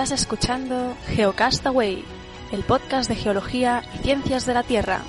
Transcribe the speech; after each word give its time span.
Estás 0.00 0.22
escuchando 0.22 0.96
Geocastaway, 1.08 2.02
el 2.52 2.62
podcast 2.62 3.06
de 3.10 3.16
geología 3.16 3.82
y 3.94 3.98
ciencias 3.98 4.46
de 4.46 4.54
la 4.54 4.62
Tierra. 4.62 5.02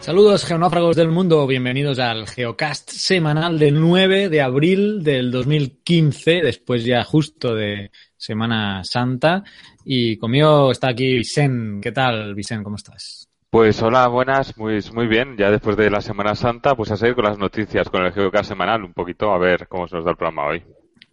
Saludos 0.00 0.44
geonáfragos 0.44 0.96
del 0.96 1.10
mundo, 1.10 1.46
bienvenidos 1.46 2.00
al 2.00 2.26
Geocast 2.26 2.90
semanal 2.90 3.60
del 3.60 3.80
9 3.80 4.28
de 4.28 4.42
abril 4.42 5.04
del 5.04 5.30
2015, 5.30 6.40
después 6.42 6.84
ya 6.84 7.04
justo 7.04 7.54
de 7.54 7.92
Semana 8.16 8.82
Santa. 8.82 9.44
Y 9.84 10.16
conmigo 10.16 10.72
está 10.72 10.88
aquí 10.88 11.18
Vicen. 11.18 11.80
¿Qué 11.80 11.92
tal, 11.92 12.34
Vicen? 12.34 12.64
¿Cómo 12.64 12.74
estás? 12.74 13.29
Pues 13.50 13.82
hola, 13.82 14.06
buenas, 14.06 14.56
muy, 14.56 14.78
muy 14.94 15.08
bien. 15.08 15.36
Ya 15.36 15.50
después 15.50 15.76
de 15.76 15.90
la 15.90 16.00
Semana 16.00 16.36
Santa, 16.36 16.76
pues 16.76 16.92
a 16.92 16.96
seguir 16.96 17.16
con 17.16 17.24
las 17.24 17.36
noticias, 17.36 17.90
con 17.90 18.04
el 18.04 18.12
Geocast 18.12 18.48
semanal, 18.48 18.84
un 18.84 18.92
poquito, 18.92 19.32
a 19.32 19.38
ver 19.38 19.66
cómo 19.66 19.88
se 19.88 19.96
nos 19.96 20.04
da 20.04 20.12
el 20.12 20.16
programa 20.16 20.46
hoy. 20.46 20.62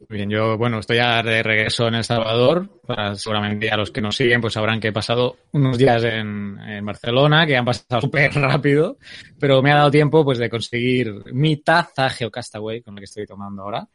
Bien, 0.08 0.30
yo, 0.30 0.56
bueno, 0.56 0.78
estoy 0.78 0.98
ya 0.98 1.24
de 1.24 1.42
regreso 1.42 1.88
en 1.88 1.96
El 1.96 2.04
Salvador. 2.04 2.70
Para, 2.86 3.16
seguramente 3.16 3.72
a 3.72 3.78
los 3.78 3.90
que 3.90 4.02
nos 4.02 4.16
siguen, 4.16 4.40
pues 4.40 4.54
sabrán 4.54 4.80
que 4.80 4.90
he 4.90 4.94
pasado 4.94 5.38
unos 5.54 5.80
días 5.80 6.04
en, 6.04 6.60
en 6.60 6.86
Barcelona, 6.86 7.48
que 7.48 7.58
han 7.58 7.66
pasado 7.66 8.02
súper 8.02 8.32
rápido, 8.36 9.00
pero 9.40 9.64
me 9.64 9.72
ha 9.72 9.78
dado 9.78 9.90
tiempo, 9.90 10.24
pues, 10.24 10.38
de 10.38 10.48
conseguir 10.48 11.12
mi 11.34 11.58
taza 11.58 12.08
Geocastaway, 12.08 12.84
con 12.84 12.94
la 12.94 13.00
que 13.00 13.06
estoy 13.06 13.26
tomando 13.26 13.64
ahora, 13.64 13.88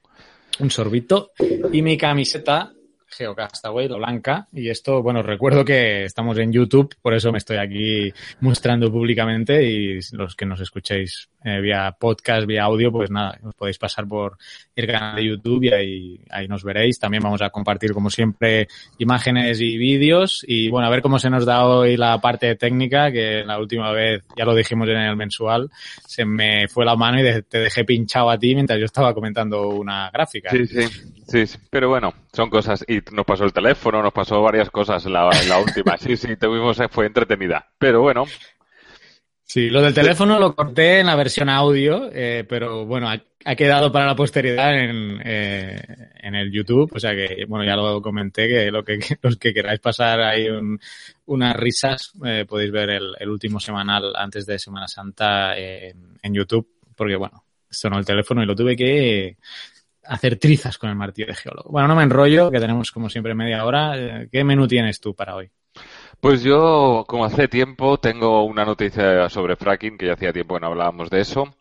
un 0.59 0.69
sorbito, 0.69 1.31
y 1.73 1.81
mi 1.81 1.97
camiseta 1.97 2.73
Geocastaway, 3.13 3.89
la 3.89 3.97
blanca. 3.97 4.49
Y 4.53 4.69
esto, 4.69 5.03
bueno, 5.03 5.23
recuerdo 5.23 5.65
que 5.65 6.05
estamos 6.05 6.39
en 6.39 6.53
YouTube, 6.53 6.95
por 7.01 7.15
eso 7.15 7.31
me 7.33 7.39
estoy 7.39 7.59
aquí 7.59 8.13
mostrando 8.41 8.91
públicamente 8.91 9.63
y 9.65 10.01
los 10.13 10.35
que 10.35 10.47
nos 10.47 10.61
escuchéis 10.61 11.29
eh, 11.45 11.61
vía 11.61 11.95
podcast, 11.99 12.47
vía 12.47 12.65
audio, 12.65 12.93
pues 12.93 13.11
nada, 13.11 13.39
os 13.43 13.55
podéis 13.55 13.79
pasar 13.79 14.07
por 14.07 14.39
el 14.77 14.87
canal 14.87 15.17
de 15.17 15.27
YouTube 15.27 15.65
y 15.65 15.73
ahí, 15.73 16.21
ahí 16.31 16.49
nos 16.49 16.63
veréis. 16.63 16.99
También 16.99 17.23
vamos 17.23 17.43
a 17.43 17.51
compartir, 17.51 17.93
como 17.93 18.11
siempre, 18.11 18.69
imágenes 18.99 19.61
y 19.61 19.77
vídeos. 19.77 20.45
Y 20.47 20.69
bueno, 20.69 20.87
a 20.87 20.91
ver 20.91 21.03
cómo 21.03 21.19
se 21.19 21.31
nos 21.31 21.45
da 21.45 21.67
hoy 21.67 21.97
la 21.97 22.21
parte 22.21 22.55
técnica, 22.57 23.11
que 23.11 23.45
la 23.45 23.59
última 23.59 23.91
vez, 23.93 24.25
ya 24.37 24.45
lo 24.45 24.55
dijimos 24.55 24.89
en 24.89 24.97
el 24.97 25.17
mensual, 25.17 25.71
se 26.07 26.25
me 26.25 26.69
fue 26.69 26.85
la 26.85 26.97
mano 26.97 27.21
y 27.21 27.43
te 27.43 27.59
dejé 27.59 27.85
pinchado 27.85 28.31
a 28.31 28.39
ti 28.39 28.55
mientras 28.55 28.79
yo 28.79 28.87
estaba 28.87 29.13
comentando 29.15 29.69
una 29.69 30.11
gráfica. 30.11 30.51
Sí, 30.51 30.67
sí, 30.67 30.83
sí, 31.27 31.47
sí. 31.47 31.59
pero 31.71 31.89
bueno, 31.89 32.13
son 32.33 32.51
cosas. 32.51 32.85
Nos 33.11 33.25
pasó 33.27 33.45
el 33.45 33.53
teléfono, 33.53 34.03
nos 34.03 34.13
pasó 34.13 34.41
varias 34.41 34.71
cosas 34.71 35.05
en 35.07 35.13
la, 35.13 35.29
última. 35.59 35.97
Sí, 35.99 36.17
sí, 36.17 36.37
tuvimos, 36.37 36.79
fue 36.91 37.07
entretenida. 37.07 37.67
Pero 37.79 38.03
bueno, 38.03 38.25
Sí, 39.53 39.69
lo 39.69 39.83
del 39.83 39.93
teléfono 39.93 40.39
lo 40.39 40.55
corté 40.55 41.01
en 41.01 41.07
la 41.09 41.15
versión 41.15 41.51
audio, 41.51 42.09
eh, 42.11 42.43
pero 42.49 42.87
bueno, 42.87 43.11
ha, 43.11 43.55
quedado 43.55 43.93
para 43.93 44.07
la 44.07 44.17
posteridad 44.17 44.75
en, 44.75 45.21
eh, 45.23 45.79
en, 46.23 46.35
el 46.35 46.51
YouTube. 46.51 46.91
O 46.95 46.99
sea 46.99 47.11
que, 47.11 47.45
bueno, 47.47 47.63
ya 47.63 47.77
lo 47.77 48.01
comenté, 48.01 48.49
que, 48.49 48.71
lo 48.71 48.83
que 48.83 48.99
los 49.23 49.37
que 49.37 49.53
queráis 49.53 49.79
pasar 49.79 50.23
ahí 50.23 50.49
un, 50.49 50.81
unas 51.27 51.55
risas, 51.55 52.15
eh, 52.25 52.47
podéis 52.49 52.73
ver 52.73 52.91
el, 52.91 53.29
último 53.29 53.61
semanal 53.61 54.15
antes 54.17 54.47
de 54.47 54.59
Semana 54.59 54.89
Santa 54.89 55.55
en, 55.59 56.17
en, 56.23 56.33
YouTube, 56.33 56.67
porque 56.97 57.17
bueno, 57.17 57.45
sonó 57.69 57.99
el 57.99 58.07
teléfono 58.07 58.43
y 58.43 58.47
lo 58.47 58.57
tuve 58.57 58.75
que 58.75 59.37
hacer 60.05 60.39
trizas 60.39 60.79
con 60.79 60.91
el 60.91 60.97
martillo 60.97 61.29
de 61.29 61.35
geólogo. 61.35 61.71
Bueno, 61.71 61.89
no 61.89 61.97
me 61.97 62.03
enrollo, 62.03 62.51
que 62.51 62.61
tenemos 62.61 62.91
como 62.91 63.09
siempre 63.09 63.35
media 63.35 63.65
hora. 63.65 64.27
¿Qué 64.31 64.45
menú 64.45 64.67
tienes 64.67 65.01
tú 65.01 65.15
para 65.15 65.37
hoy? 65.37 65.51
Pues 66.21 66.43
yo, 66.43 67.05
como 67.09 67.25
hace 67.25 67.49
tiempo, 67.49 67.99
tengo 67.99 68.45
una 68.45 68.65
noticia 68.65 69.29
sobre 69.29 69.57
fracking, 69.57 69.99
que 69.99 70.07
ya 70.07 70.13
hacía 70.15 70.33
tiempo 70.33 70.55
que 70.55 70.61
no 70.61 70.69
hablábamos 70.69 71.11
de 71.11 71.21
eso. 71.21 71.55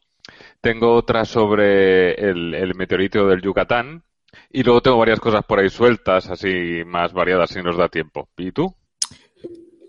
Tengo 0.62 0.94
otra 0.94 1.26
sobre 1.26 2.14
el, 2.14 2.54
el, 2.54 2.76
meteorito 2.76 3.28
del 3.28 3.42
Yucatán. 3.42 4.04
Y 4.50 4.64
luego 4.64 4.82
tengo 4.82 4.98
varias 4.98 5.20
cosas 5.20 5.44
por 5.46 5.60
ahí 5.60 5.70
sueltas, 5.70 6.30
así 6.30 6.84
más 6.86 7.12
variadas, 7.12 7.50
si 7.50 7.62
nos 7.62 7.78
da 7.78 7.90
tiempo. 7.90 8.30
¿Y 8.38 8.52
tú? 8.52 8.74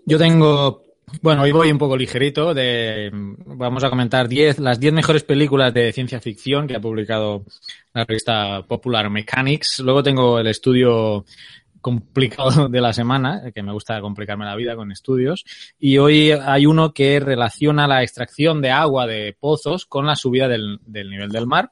Yo 0.05 0.17
tengo, 0.17 0.82
bueno, 1.21 1.43
hoy 1.43 1.51
voy 1.51 1.71
un 1.71 1.77
poco 1.77 1.97
ligerito. 1.97 2.53
De, 2.53 3.09
vamos 3.13 3.83
a 3.83 3.89
comentar 3.89 4.27
diez, 4.27 4.59
las 4.59 4.79
10 4.79 4.93
mejores 4.93 5.23
películas 5.23 5.73
de 5.73 5.91
ciencia 5.93 6.19
ficción 6.19 6.67
que 6.67 6.75
ha 6.75 6.81
publicado 6.81 7.43
la 7.93 8.05
revista 8.05 8.63
Popular 8.63 9.09
Mechanics. 9.09 9.79
Luego 9.79 10.03
tengo 10.03 10.39
el 10.39 10.47
estudio 10.47 11.25
complicado 11.81 12.69
de 12.69 12.81
la 12.81 12.93
semana, 12.93 13.51
que 13.53 13.61
me 13.61 13.73
gusta 13.73 14.01
complicarme 14.01 14.45
la 14.45 14.55
vida 14.55 14.75
con 14.75 14.91
estudios. 14.91 15.45
Y 15.79 15.97
hoy 15.97 16.31
hay 16.31 16.65
uno 16.65 16.93
que 16.93 17.19
relaciona 17.19 17.87
la 17.87 18.01
extracción 18.01 18.61
de 18.61 18.71
agua 18.71 19.05
de 19.05 19.35
pozos 19.39 19.85
con 19.85 20.05
la 20.05 20.15
subida 20.15 20.47
del, 20.47 20.79
del 20.85 21.09
nivel 21.09 21.29
del 21.29 21.45
mar. 21.45 21.71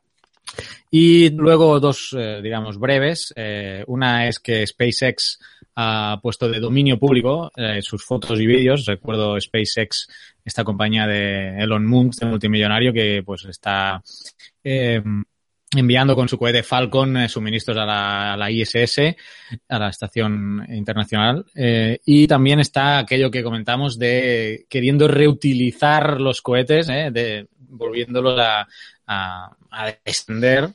Y 0.90 1.30
luego 1.30 1.80
dos, 1.80 2.16
eh, 2.18 2.42
digamos, 2.44 2.78
breves. 2.78 3.34
Eh, 3.36 3.84
una 3.88 4.28
es 4.28 4.40
que 4.40 4.68
SpaceX 4.68 5.40
ha 5.76 6.20
puesto 6.22 6.50
de 6.50 6.60
dominio 6.60 7.00
público 7.00 7.52
eh, 7.56 7.82
sus 7.82 8.04
fotos 8.04 8.40
y 8.40 8.46
vídeos. 8.46 8.86
Recuerdo 8.86 9.40
SpaceX, 9.40 10.08
esta 10.44 10.64
compañía 10.64 11.08
de 11.08 11.58
Elon 11.60 11.86
Musk, 11.86 12.22
de 12.22 12.28
multimillonario, 12.28 12.94
que 12.94 13.24
pues 13.26 13.46
está 13.46 14.02
eh, 14.64 15.02
enviando 15.76 16.16
con 16.16 16.28
su 16.28 16.38
cohete 16.38 16.64
Falcon 16.64 17.18
eh, 17.18 17.30
suministros 17.30 17.78
a 17.78 17.86
la, 18.36 18.52
ISS, 18.52 19.16
a 19.70 19.80
la 19.80 19.90
Estación 19.90 20.66
Internacional. 20.70 21.46
Y 22.06 22.28
también 22.28 22.60
está 22.60 23.00
aquello 23.00 23.32
que 23.32 23.44
comentamos 23.44 23.98
de 23.98 24.66
queriendo 24.70 25.08
reutilizar 25.08 26.20
los 26.20 26.42
cohetes, 26.42 26.88
de, 26.88 27.48
volviéndolos 27.58 28.38
a, 28.40 28.68
a, 29.08 29.56
a 29.72 29.90
extender 30.04 30.70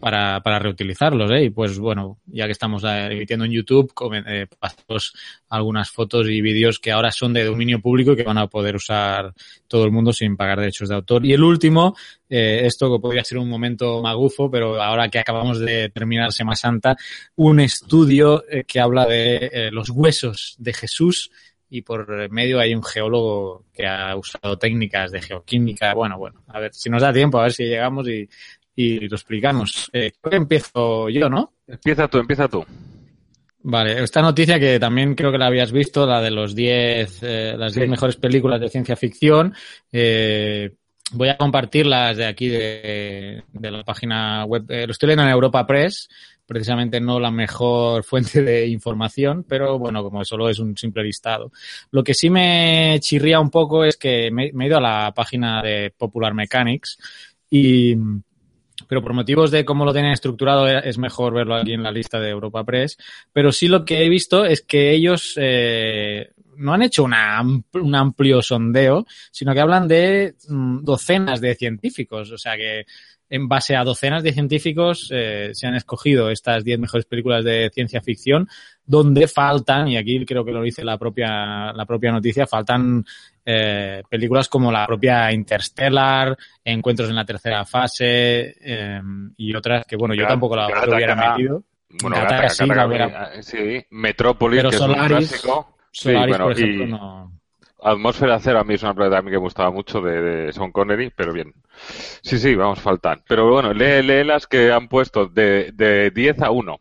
para, 0.00 0.58
reutilizarlos, 0.58 1.30
¿eh? 1.30 1.44
Y 1.44 1.50
pues 1.50 1.78
bueno, 1.78 2.18
ya 2.26 2.46
que 2.46 2.52
estamos 2.52 2.82
emitiendo 2.84 3.44
en 3.44 3.52
YouTube, 3.52 3.92
eh, 4.26 4.46
pasamos 4.58 5.12
algunas 5.48 5.90
fotos 5.90 6.28
y 6.28 6.40
vídeos 6.40 6.78
que 6.78 6.92
ahora 6.92 7.10
son 7.10 7.32
de 7.32 7.44
dominio 7.44 7.80
público 7.80 8.12
y 8.12 8.16
que 8.16 8.22
van 8.22 8.38
a 8.38 8.46
poder 8.46 8.76
usar 8.76 9.32
todo 9.68 9.84
el 9.84 9.92
mundo 9.92 10.12
sin 10.12 10.36
pagar 10.36 10.58
derechos 10.58 10.88
de 10.88 10.94
autor. 10.94 11.24
Y 11.24 11.32
el 11.32 11.42
último, 11.42 11.94
eh, 12.28 12.62
esto 12.64 12.92
que 12.92 13.00
podría 13.00 13.24
ser 13.24 13.38
un 13.38 13.48
momento 13.48 14.00
magufo, 14.02 14.50
pero 14.50 14.80
ahora 14.80 15.08
que 15.08 15.18
acabamos 15.18 15.58
de 15.58 15.88
terminar 15.90 16.32
Semana 16.32 16.56
Santa, 16.56 16.96
un 17.36 17.60
estudio 17.60 18.44
eh, 18.48 18.64
que 18.64 18.80
habla 18.80 19.06
de 19.06 19.50
eh, 19.52 19.70
los 19.70 19.90
huesos 19.90 20.54
de 20.58 20.72
Jesús 20.72 21.30
y 21.68 21.82
por 21.82 22.30
medio 22.30 22.58
hay 22.58 22.74
un 22.74 22.82
geólogo 22.82 23.64
que 23.72 23.86
ha 23.86 24.16
usado 24.16 24.58
técnicas 24.58 25.12
de 25.12 25.22
geoquímica. 25.22 25.94
Bueno, 25.94 26.18
bueno, 26.18 26.42
a 26.48 26.58
ver 26.58 26.74
si 26.74 26.90
nos 26.90 27.02
da 27.02 27.12
tiempo, 27.12 27.38
a 27.38 27.44
ver 27.44 27.52
si 27.52 27.64
llegamos 27.64 28.08
y, 28.08 28.28
y 28.80 29.08
lo 29.08 29.16
explicamos. 29.16 29.90
Eh, 29.92 30.12
creo 30.20 30.30
que 30.30 30.36
empiezo 30.36 31.08
yo, 31.10 31.28
¿no? 31.28 31.52
Empieza 31.66 32.08
tú, 32.08 32.18
empieza 32.18 32.48
tú. 32.48 32.64
Vale, 33.62 34.02
esta 34.02 34.22
noticia 34.22 34.58
que 34.58 34.80
también 34.80 35.14
creo 35.14 35.30
que 35.30 35.36
la 35.36 35.46
habías 35.46 35.70
visto, 35.70 36.06
la 36.06 36.22
de 36.22 36.30
los 36.30 36.54
10, 36.54 37.22
eh, 37.22 37.54
las 37.58 37.74
10 37.74 37.84
sí. 37.84 37.90
mejores 37.90 38.16
películas 38.16 38.58
de 38.58 38.70
ciencia 38.70 38.96
ficción. 38.96 39.54
Eh, 39.92 40.70
voy 41.12 41.28
a 41.28 41.36
compartirlas 41.36 42.16
de 42.16 42.24
aquí 42.24 42.48
de, 42.48 43.44
de 43.52 43.70
la 43.70 43.84
página 43.84 44.46
web. 44.46 44.64
Eh, 44.70 44.86
lo 44.86 44.92
estoy 44.92 45.08
leyendo 45.08 45.24
en 45.24 45.30
Europa 45.30 45.66
Press, 45.66 46.08
precisamente 46.46 47.02
no 47.02 47.20
la 47.20 47.30
mejor 47.30 48.02
fuente 48.04 48.42
de 48.42 48.66
información, 48.66 49.44
pero 49.46 49.78
bueno, 49.78 50.02
como 50.02 50.24
solo 50.24 50.48
es 50.48 50.58
un 50.58 50.74
simple 50.74 51.04
listado. 51.04 51.52
Lo 51.90 52.02
que 52.02 52.14
sí 52.14 52.30
me 52.30 52.96
chirría 53.00 53.40
un 53.40 53.50
poco 53.50 53.84
es 53.84 53.98
que 53.98 54.30
me, 54.30 54.52
me 54.54 54.64
he 54.64 54.68
ido 54.68 54.78
a 54.78 54.80
la 54.80 55.12
página 55.14 55.62
de 55.62 55.92
Popular 55.94 56.32
Mechanics 56.32 56.98
y 57.50 57.94
pero 58.90 59.02
por 59.02 59.14
motivos 59.14 59.52
de 59.52 59.64
cómo 59.64 59.84
lo 59.84 59.92
tienen 59.92 60.10
estructurado 60.10 60.66
es 60.66 60.98
mejor 60.98 61.32
verlo 61.32 61.54
aquí 61.54 61.74
en 61.74 61.84
la 61.84 61.92
lista 61.92 62.18
de 62.18 62.28
Europa 62.28 62.64
Press. 62.64 62.98
Pero 63.32 63.52
sí 63.52 63.68
lo 63.68 63.84
que 63.84 64.04
he 64.04 64.08
visto 64.08 64.44
es 64.44 64.62
que 64.62 64.90
ellos 64.90 65.34
eh, 65.36 66.32
no 66.56 66.74
han 66.74 66.82
hecho 66.82 67.04
una, 67.04 67.40
un 67.40 67.94
amplio 67.94 68.42
sondeo, 68.42 69.06
sino 69.30 69.54
que 69.54 69.60
hablan 69.60 69.86
de 69.86 70.34
mm, 70.48 70.82
docenas 70.82 71.40
de 71.40 71.54
científicos. 71.54 72.32
O 72.32 72.36
sea 72.36 72.56
que 72.56 72.84
en 73.28 73.46
base 73.46 73.76
a 73.76 73.84
docenas 73.84 74.24
de 74.24 74.32
científicos 74.32 75.08
eh, 75.12 75.50
se 75.52 75.68
han 75.68 75.76
escogido 75.76 76.28
estas 76.28 76.64
10 76.64 76.80
mejores 76.80 77.06
películas 77.06 77.44
de 77.44 77.70
ciencia 77.72 78.02
ficción, 78.02 78.48
donde 78.84 79.28
faltan, 79.28 79.86
y 79.86 79.98
aquí 79.98 80.26
creo 80.26 80.44
que 80.44 80.50
lo 80.50 80.62
dice 80.62 80.84
la 80.84 80.98
propia, 80.98 81.72
la 81.72 81.86
propia 81.86 82.10
noticia, 82.10 82.48
faltan 82.48 83.04
eh, 83.52 84.02
películas 84.08 84.48
como 84.48 84.70
la 84.70 84.86
propia 84.86 85.32
Interstellar, 85.32 86.36
Encuentros 86.64 87.08
en 87.08 87.16
la 87.16 87.24
tercera 87.24 87.64
fase 87.64 88.54
eh, 88.60 89.00
y 89.36 89.54
otras 89.54 89.84
que, 89.86 89.96
bueno, 89.96 90.14
yo 90.14 90.26
tampoco 90.26 90.56
la, 90.56 90.66
hubiera 90.66 91.16
metido. 91.16 91.64
Bueno, 92.02 92.16
sí, 92.48 92.64
hubiera... 92.64 93.42
sí, 93.42 93.84
Metrópolis, 93.90 94.62
que 94.62 94.72
Solaris, 94.72 95.02
es 95.02 95.10
un 95.10 95.16
clásico. 95.16 95.76
Solaris, 95.90 96.24
sí, 96.24 96.30
bueno, 96.30 96.44
por 96.44 96.52
ejemplo, 96.52 96.84
y... 96.84 96.88
no... 96.88 97.40
Atmósfera 97.82 98.38
Cero 98.38 98.60
a 98.60 98.64
mí 98.64 98.74
es 98.74 98.82
una 98.82 98.94
película 98.94 99.22
que 99.22 99.30
me 99.30 99.36
gustaba 99.38 99.70
mucho 99.70 100.00
de, 100.00 100.20
de 100.20 100.52
Sean 100.52 100.70
Connery, 100.70 101.10
pero 101.16 101.32
bien. 101.32 101.52
Sí, 102.22 102.38
sí, 102.38 102.54
vamos, 102.54 102.80
faltan. 102.80 103.22
Pero 103.26 103.50
bueno, 103.50 103.72
lee, 103.72 104.02
lee 104.02 104.22
las 104.22 104.46
que 104.46 104.70
han 104.70 104.86
puesto 104.86 105.26
de, 105.26 105.72
de 105.72 106.10
10 106.10 106.42
a 106.42 106.50
1. 106.50 106.78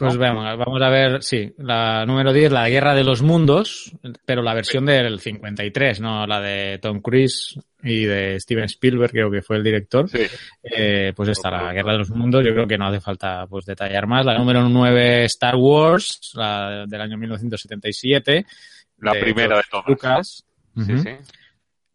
Pues 0.00 0.16
vamos, 0.16 0.44
vamos 0.56 0.82
a 0.82 0.88
ver, 0.88 1.22
sí, 1.22 1.52
la 1.58 2.06
número 2.06 2.32
10, 2.32 2.52
la 2.52 2.68
Guerra 2.68 2.94
de 2.94 3.04
los 3.04 3.20
Mundos, 3.20 3.92
pero 4.24 4.42
la 4.42 4.54
versión 4.54 4.86
del 4.86 5.20
53, 5.20 6.00
no 6.00 6.26
la 6.26 6.40
de 6.40 6.78
Tom 6.78 7.00
Cruise 7.00 7.60
y 7.82 8.06
de 8.06 8.40
Steven 8.40 8.64
Spielberg, 8.64 9.12
creo 9.12 9.30
que 9.30 9.42
fue 9.42 9.56
el 9.56 9.62
director. 9.62 10.08
Sí. 10.08 10.22
Eh, 10.62 11.12
pues 11.14 11.28
esta, 11.28 11.50
la 11.50 11.72
Guerra 11.72 11.92
de 11.92 11.98
los 11.98 12.10
Mundos, 12.10 12.44
yo 12.44 12.52
creo 12.52 12.66
que 12.66 12.78
no 12.78 12.86
hace 12.86 13.00
falta 13.00 13.46
pues 13.46 13.66
detallar 13.66 14.06
más. 14.06 14.24
La 14.24 14.38
número 14.38 14.66
9, 14.68 15.24
Star 15.24 15.56
Wars, 15.56 16.32
la 16.34 16.86
del 16.86 17.00
año 17.00 17.18
1977. 17.18 18.46
La 19.00 19.12
primera 19.12 19.58
de 19.58 19.62
todas. 19.70 19.86
Lucas. 19.86 20.44
Sí, 20.76 20.98
sí. 20.98 21.10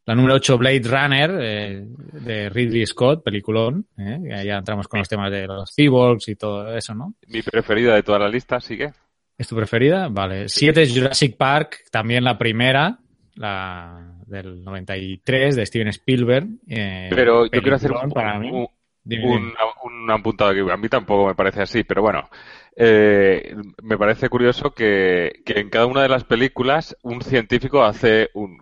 La 0.07 0.13
número 0.15 0.35
8, 0.35 0.57
Blade 0.59 0.81
Runner, 0.83 1.31
eh, 1.41 1.85
de 2.13 2.49
Ridley 2.49 2.85
Scott, 2.85 3.23
peliculón. 3.23 3.87
Eh, 3.97 4.43
ya 4.45 4.57
entramos 4.57 4.87
con 4.87 4.99
los 4.99 5.09
temas 5.09 5.31
de 5.31 5.47
los 5.47 5.73
cyborgs 5.75 6.27
y 6.29 6.35
todo 6.35 6.75
eso, 6.75 6.93
¿no? 6.93 7.15
Mi 7.27 7.41
preferida 7.41 7.95
de 7.95 8.03
toda 8.03 8.19
la 8.19 8.29
lista 8.29 8.59
sigue. 8.59 8.91
¿Es 9.37 9.47
tu 9.47 9.55
preferida? 9.55 10.07
Vale. 10.09 10.47
Siete 10.47 10.83
es 10.83 10.93
Jurassic 10.95 11.35
Park, 11.37 11.85
también 11.91 12.23
la 12.23 12.37
primera, 12.37 12.99
la 13.35 14.13
del 14.27 14.63
93 14.63 15.55
de 15.55 15.65
Steven 15.65 15.87
Spielberg. 15.89 16.47
eh, 16.69 17.07
Pero 17.09 17.45
yo 17.47 17.61
quiero 17.61 17.75
hacer 17.75 17.91
un, 17.91 18.11
para 18.11 18.39
mí. 18.39 18.49
un, 18.51 18.67
un 19.83 20.11
apuntado 20.11 20.53
que 20.53 20.71
a 20.71 20.77
mí 20.77 20.87
tampoco 20.87 21.27
me 21.27 21.35
parece 21.35 21.63
así, 21.63 21.83
pero 21.83 22.01
bueno, 22.01 22.29
eh, 22.75 23.55
me 23.83 23.97
parece 23.97 24.29
curioso 24.29 24.71
que, 24.71 25.41
que 25.45 25.59
en 25.59 25.69
cada 25.69 25.85
una 25.87 26.01
de 26.03 26.09
las 26.09 26.23
películas 26.23 26.95
un 27.03 27.21
científico 27.21 27.83
hace 27.83 28.29
un 28.35 28.57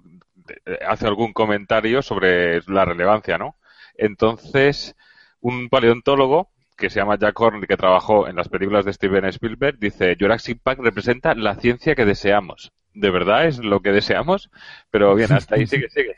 hace 0.88 1.08
algún 1.08 1.34
comentario 1.34 2.02
sobre 2.02 2.62
la 2.68 2.86
relevancia, 2.86 3.38
¿no? 3.38 3.56
Entonces, 3.96 4.96
un 5.40 5.70
paleontólogo 5.70 6.50
que 6.78 6.90
se 6.90 7.00
llama 7.00 7.18
Jack 7.18 7.40
Horner, 7.40 7.68
que 7.68 7.78
trabajó 7.78 8.28
en 8.28 8.36
las 8.36 8.50
películas 8.50 8.86
de 8.86 8.94
Steven 8.94 9.26
Spielberg, 9.26 9.78
dice 9.80 10.18
Jurassic 10.20 10.60
Park 10.62 10.80
representa 10.82 11.36
la 11.36 11.56
ciencia 11.56 11.96
que 11.96 12.06
deseamos. 12.06 12.72
¿De 12.94 13.10
verdad 13.10 13.48
es 13.48 13.60
lo 13.60 13.82
que 13.82 13.92
deseamos? 13.92 14.50
Pero 14.92 15.16
bien, 15.16 15.32
hasta 15.32 15.56
ahí 15.56 15.66
sigue, 15.68 15.90
sigue. 15.90 16.18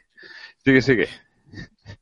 Sigue, 0.64 0.82
sigue. 0.82 1.08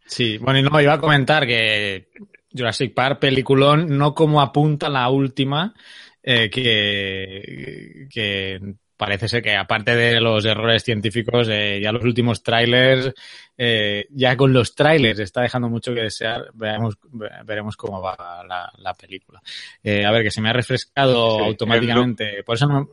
Sí, 0.06 0.38
bueno, 0.38 0.60
y 0.60 0.64
no, 0.64 0.82
iba 0.82 0.94
a 0.94 1.00
comentar 1.00 1.46
que 1.46 2.10
Jurassic 2.52 2.94
Park, 2.94 3.20
peliculón, 3.20 3.98
no 3.98 4.14
como 4.14 4.42
apunta 4.42 4.90
la 4.90 5.10
última, 5.10 5.74
eh, 6.22 6.50
que, 6.50 8.08
que 8.10 8.60
parece 9.06 9.28
ser 9.28 9.42
que 9.42 9.54
aparte 9.56 9.96
de 9.96 10.22
los 10.22 10.46
errores 10.46 10.82
científicos, 10.84 11.48
eh, 11.52 11.80
ya 11.84 11.92
los 11.92 12.04
últimos 12.06 12.42
trailers, 12.42 13.14
eh, 13.58 14.06
ya 14.12 14.38
con 14.38 14.54
los 14.54 14.74
trailers 14.76 15.20
está 15.20 15.42
dejando 15.42 15.68
mucho 15.68 15.94
que 15.94 16.04
desear. 16.04 16.46
Veamos, 16.54 16.96
ve- 17.12 17.30
veremos 17.46 17.76
cómo 17.76 18.02
va 18.02 18.16
la, 18.48 18.72
la 18.78 18.94
película. 18.94 19.42
Eh, 19.84 20.06
a 20.06 20.12
ver, 20.12 20.24
que 20.24 20.32
se 20.32 20.40
me 20.40 20.50
ha 20.50 20.54
refrescado 20.54 21.38
Sí, 21.38 21.44
automáticamente. 21.44 22.44
Por 22.46 22.56
eso 22.56 22.66
no, 22.68 22.88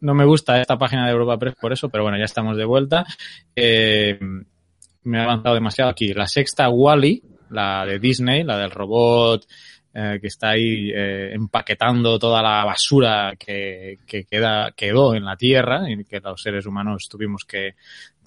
no 0.00 0.14
me 0.14 0.24
gusta 0.24 0.60
esta 0.60 0.76
página 0.76 1.06
de 1.06 1.12
Europa 1.12 1.38
Press, 1.38 1.54
por 1.60 1.72
eso, 1.72 1.88
pero 1.88 2.02
bueno, 2.02 2.18
ya 2.18 2.24
estamos 2.24 2.56
de 2.56 2.64
vuelta. 2.64 3.04
Eh, 3.54 4.18
me 5.04 5.18
ha 5.20 5.24
avanzado 5.24 5.54
demasiado 5.54 5.90
aquí. 5.90 6.12
La 6.12 6.26
sexta, 6.26 6.68
Wally, 6.68 7.22
la 7.50 7.86
de 7.86 7.98
Disney, 8.00 8.42
la 8.42 8.58
del 8.58 8.70
robot 8.72 9.46
eh, 9.94 10.18
que 10.20 10.26
está 10.26 10.50
ahí 10.50 10.90
eh, 10.90 11.32
empaquetando 11.34 12.18
toda 12.18 12.42
la 12.42 12.64
basura 12.64 13.34
que, 13.38 13.98
que 14.06 14.24
queda, 14.24 14.72
quedó 14.72 15.14
en 15.14 15.24
la 15.24 15.36
Tierra 15.36 15.90
y 15.90 16.04
que 16.04 16.20
los 16.20 16.40
seres 16.40 16.64
humanos 16.64 17.08
tuvimos 17.10 17.44
que, 17.44 17.74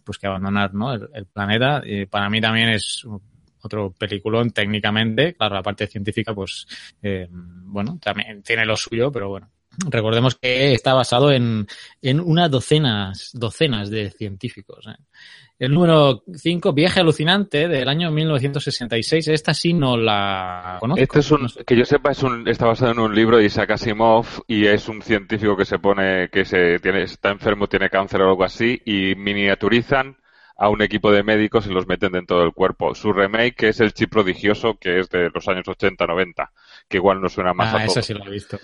pues, 0.04 0.18
que 0.18 0.28
abandonar 0.28 0.74
¿no? 0.74 0.94
el, 0.94 1.26
planeta. 1.26 1.82
Y 1.84 2.06
para 2.06 2.30
mí 2.30 2.40
también 2.40 2.70
es 2.70 3.06
otro 3.62 3.92
peliculón 3.92 4.52
técnicamente. 4.52 5.34
Claro, 5.34 5.56
la 5.56 5.64
parte 5.64 5.88
científica, 5.88 6.34
pues, 6.34 6.68
eh, 7.02 7.28
bueno, 7.32 7.98
también 8.02 8.44
tiene 8.44 8.66
lo 8.66 8.78
suyo, 8.78 9.12
pero 9.12 9.30
bueno. 9.30 9.50
Recordemos 9.90 10.36
que 10.36 10.74
está 10.74 10.94
basado 10.94 11.32
en, 11.32 11.68
en 12.02 12.20
unas 12.20 12.50
docenas, 12.50 13.32
docenas 13.34 13.90
de 13.90 14.12
científicos. 14.12 14.86
¿eh? 14.88 14.96
El 15.58 15.74
número 15.74 16.24
5, 16.34 16.74
Viaje 16.74 17.00
alucinante, 17.00 17.68
del 17.68 17.88
año 17.88 18.12
1966. 18.12 19.30
Esta 19.30 19.54
sí 19.54 19.74
no 19.74 19.96
la 19.96 20.78
conozco. 20.80 21.02
Este 21.02 21.20
es 21.20 21.32
un, 21.32 21.48
que 21.66 21.78
yo 21.78 21.86
sepa, 21.86 22.12
es 22.12 22.24
un, 22.24 22.48
está 22.48 22.66
basado 22.66 22.92
en 22.92 23.00
un 23.00 23.16
libro 23.16 23.38
de 23.38 23.46
Isaac 23.46 23.72
Asimov 23.72 24.26
y 24.48 24.66
es 24.66 24.90
un 24.90 25.02
científico 25.02 25.56
que 25.56 25.66
se 25.66 25.80
pone, 25.80 26.30
que 26.30 26.44
se 26.44 26.80
tiene, 26.80 27.04
está 27.04 27.30
enfermo, 27.30 27.68
tiene 27.68 27.90
cáncer 27.90 28.22
o 28.22 28.30
algo 28.30 28.44
así 28.44 28.82
y 28.86 29.16
miniaturizan 29.16 30.18
a 30.58 30.70
un 30.70 30.82
equipo 30.82 31.12
de 31.12 31.24
médicos 31.24 31.68
y 31.68 31.70
los 31.70 31.88
meten 31.88 32.14
dentro 32.14 32.40
del 32.40 32.54
cuerpo. 32.54 32.94
Su 32.96 33.14
remake 33.14 33.70
es 33.70 33.80
El 33.80 33.94
Chip 33.94 34.12
Prodigioso, 34.12 34.78
que 34.80 35.00
es 35.00 35.10
de 35.10 35.30
los 35.34 35.48
años 35.48 35.66
80-90, 35.66 36.50
que 36.88 36.98
igual 36.98 37.22
no 37.22 37.30
suena 37.30 37.54
más 37.54 37.74
Ah, 37.74 37.78
a 37.78 37.86
esa 37.86 38.02
sí 38.02 38.14
la 38.14 38.26
he 38.26 38.30
visto. 38.30 38.58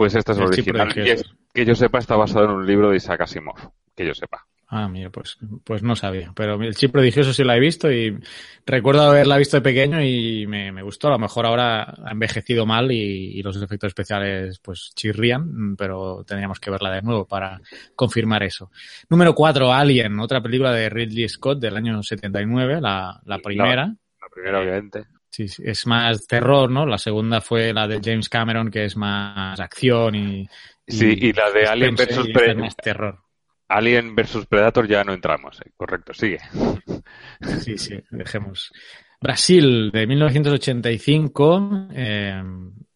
Pues 0.00 0.14
este 0.14 0.32
es 0.32 0.38
el 0.38 0.44
original. 0.44 0.88
Y 0.88 0.92
Prodigioso. 0.94 1.24
es- 1.30 1.34
que 1.52 1.64
yo 1.66 1.74
sepa, 1.74 1.98
está 1.98 2.16
basado 2.16 2.46
en 2.46 2.50
un 2.52 2.66
libro 2.66 2.88
de 2.88 2.96
Isaac 2.96 3.20
Asimov. 3.20 3.56
Que 3.94 4.06
yo 4.06 4.14
sepa. 4.14 4.46
Ah, 4.68 4.88
mira, 4.88 5.10
pues, 5.10 5.36
pues 5.62 5.82
no 5.82 5.94
sabía. 5.94 6.32
Pero 6.34 6.54
el 6.62 6.74
chip 6.74 6.90
prodigioso 6.90 7.34
sí 7.34 7.44
la 7.44 7.54
he 7.54 7.60
visto 7.60 7.92
y 7.92 8.16
recuerdo 8.64 9.02
haberla 9.02 9.36
visto 9.36 9.58
de 9.58 9.62
pequeño 9.62 10.00
y 10.02 10.46
me, 10.46 10.72
me 10.72 10.82
gustó. 10.82 11.08
A 11.08 11.10
lo 11.10 11.18
mejor 11.18 11.44
ahora 11.44 11.82
ha 11.82 12.12
envejecido 12.12 12.64
mal 12.64 12.90
y, 12.92 13.38
y 13.38 13.42
los 13.42 13.60
efectos 13.60 13.88
especiales 13.88 14.58
pues 14.60 14.92
chirrían, 14.94 15.76
pero 15.76 16.24
tendríamos 16.26 16.58
que 16.60 16.70
verla 16.70 16.92
de 16.92 17.02
nuevo 17.02 17.26
para 17.26 17.60
confirmar 17.94 18.42
eso. 18.44 18.70
Número 19.10 19.34
4, 19.34 19.70
Alien, 19.70 20.18
otra 20.18 20.40
película 20.40 20.72
de 20.72 20.88
Ridley 20.88 21.28
Scott 21.28 21.60
del 21.60 21.76
año 21.76 22.02
79, 22.02 22.80
la, 22.80 23.20
la 23.26 23.38
primera. 23.40 23.84
La 23.86 24.28
primera, 24.32 24.60
obviamente. 24.60 25.04
Sí, 25.30 25.46
sí, 25.48 25.62
es 25.64 25.86
más 25.86 26.26
terror, 26.26 26.70
¿no? 26.70 26.84
La 26.86 26.98
segunda 26.98 27.40
fue 27.40 27.72
la 27.72 27.86
de 27.86 28.00
James 28.02 28.28
Cameron, 28.28 28.70
que 28.70 28.84
es 28.84 28.96
más 28.96 29.58
acción 29.60 30.14
y... 30.16 30.48
Sí, 30.86 31.16
y 31.20 31.32
la 31.32 31.50
de 31.52 31.66
Alien 31.66 31.94
versus 31.94 32.26
y 32.26 32.30
esta 32.32 32.40
es 32.40 32.52
Pre- 32.52 32.54
más 32.56 32.76
terror. 32.76 33.18
Alien 33.68 34.16
versus 34.16 34.46
Predator 34.46 34.88
ya 34.88 35.04
no 35.04 35.12
entramos. 35.12 35.60
eh. 35.64 35.70
Correcto, 35.76 36.12
sigue. 36.12 36.40
Sí, 37.60 37.78
sí, 37.78 37.94
dejemos. 38.10 38.72
Brasil, 39.20 39.90
de 39.92 40.06
1985, 40.06 41.88
eh, 41.94 42.42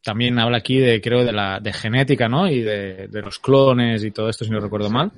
también 0.03 0.39
habla 0.41 0.59
aquí 0.59 0.79
de, 0.79 1.01
creo, 1.01 1.25
de 1.25 1.33
la 1.33 1.61
de 1.61 1.73
genética, 1.73 2.29
¿no? 2.29 2.49
Y 2.51 2.63
de, 2.63 3.07
de 3.09 3.23
los 3.23 3.39
clones 3.39 4.03
y 4.05 4.11
todo 4.11 4.29
esto, 4.29 4.45
si 4.45 4.51
no 4.51 4.59
recuerdo 4.59 4.91
mal. 4.91 5.13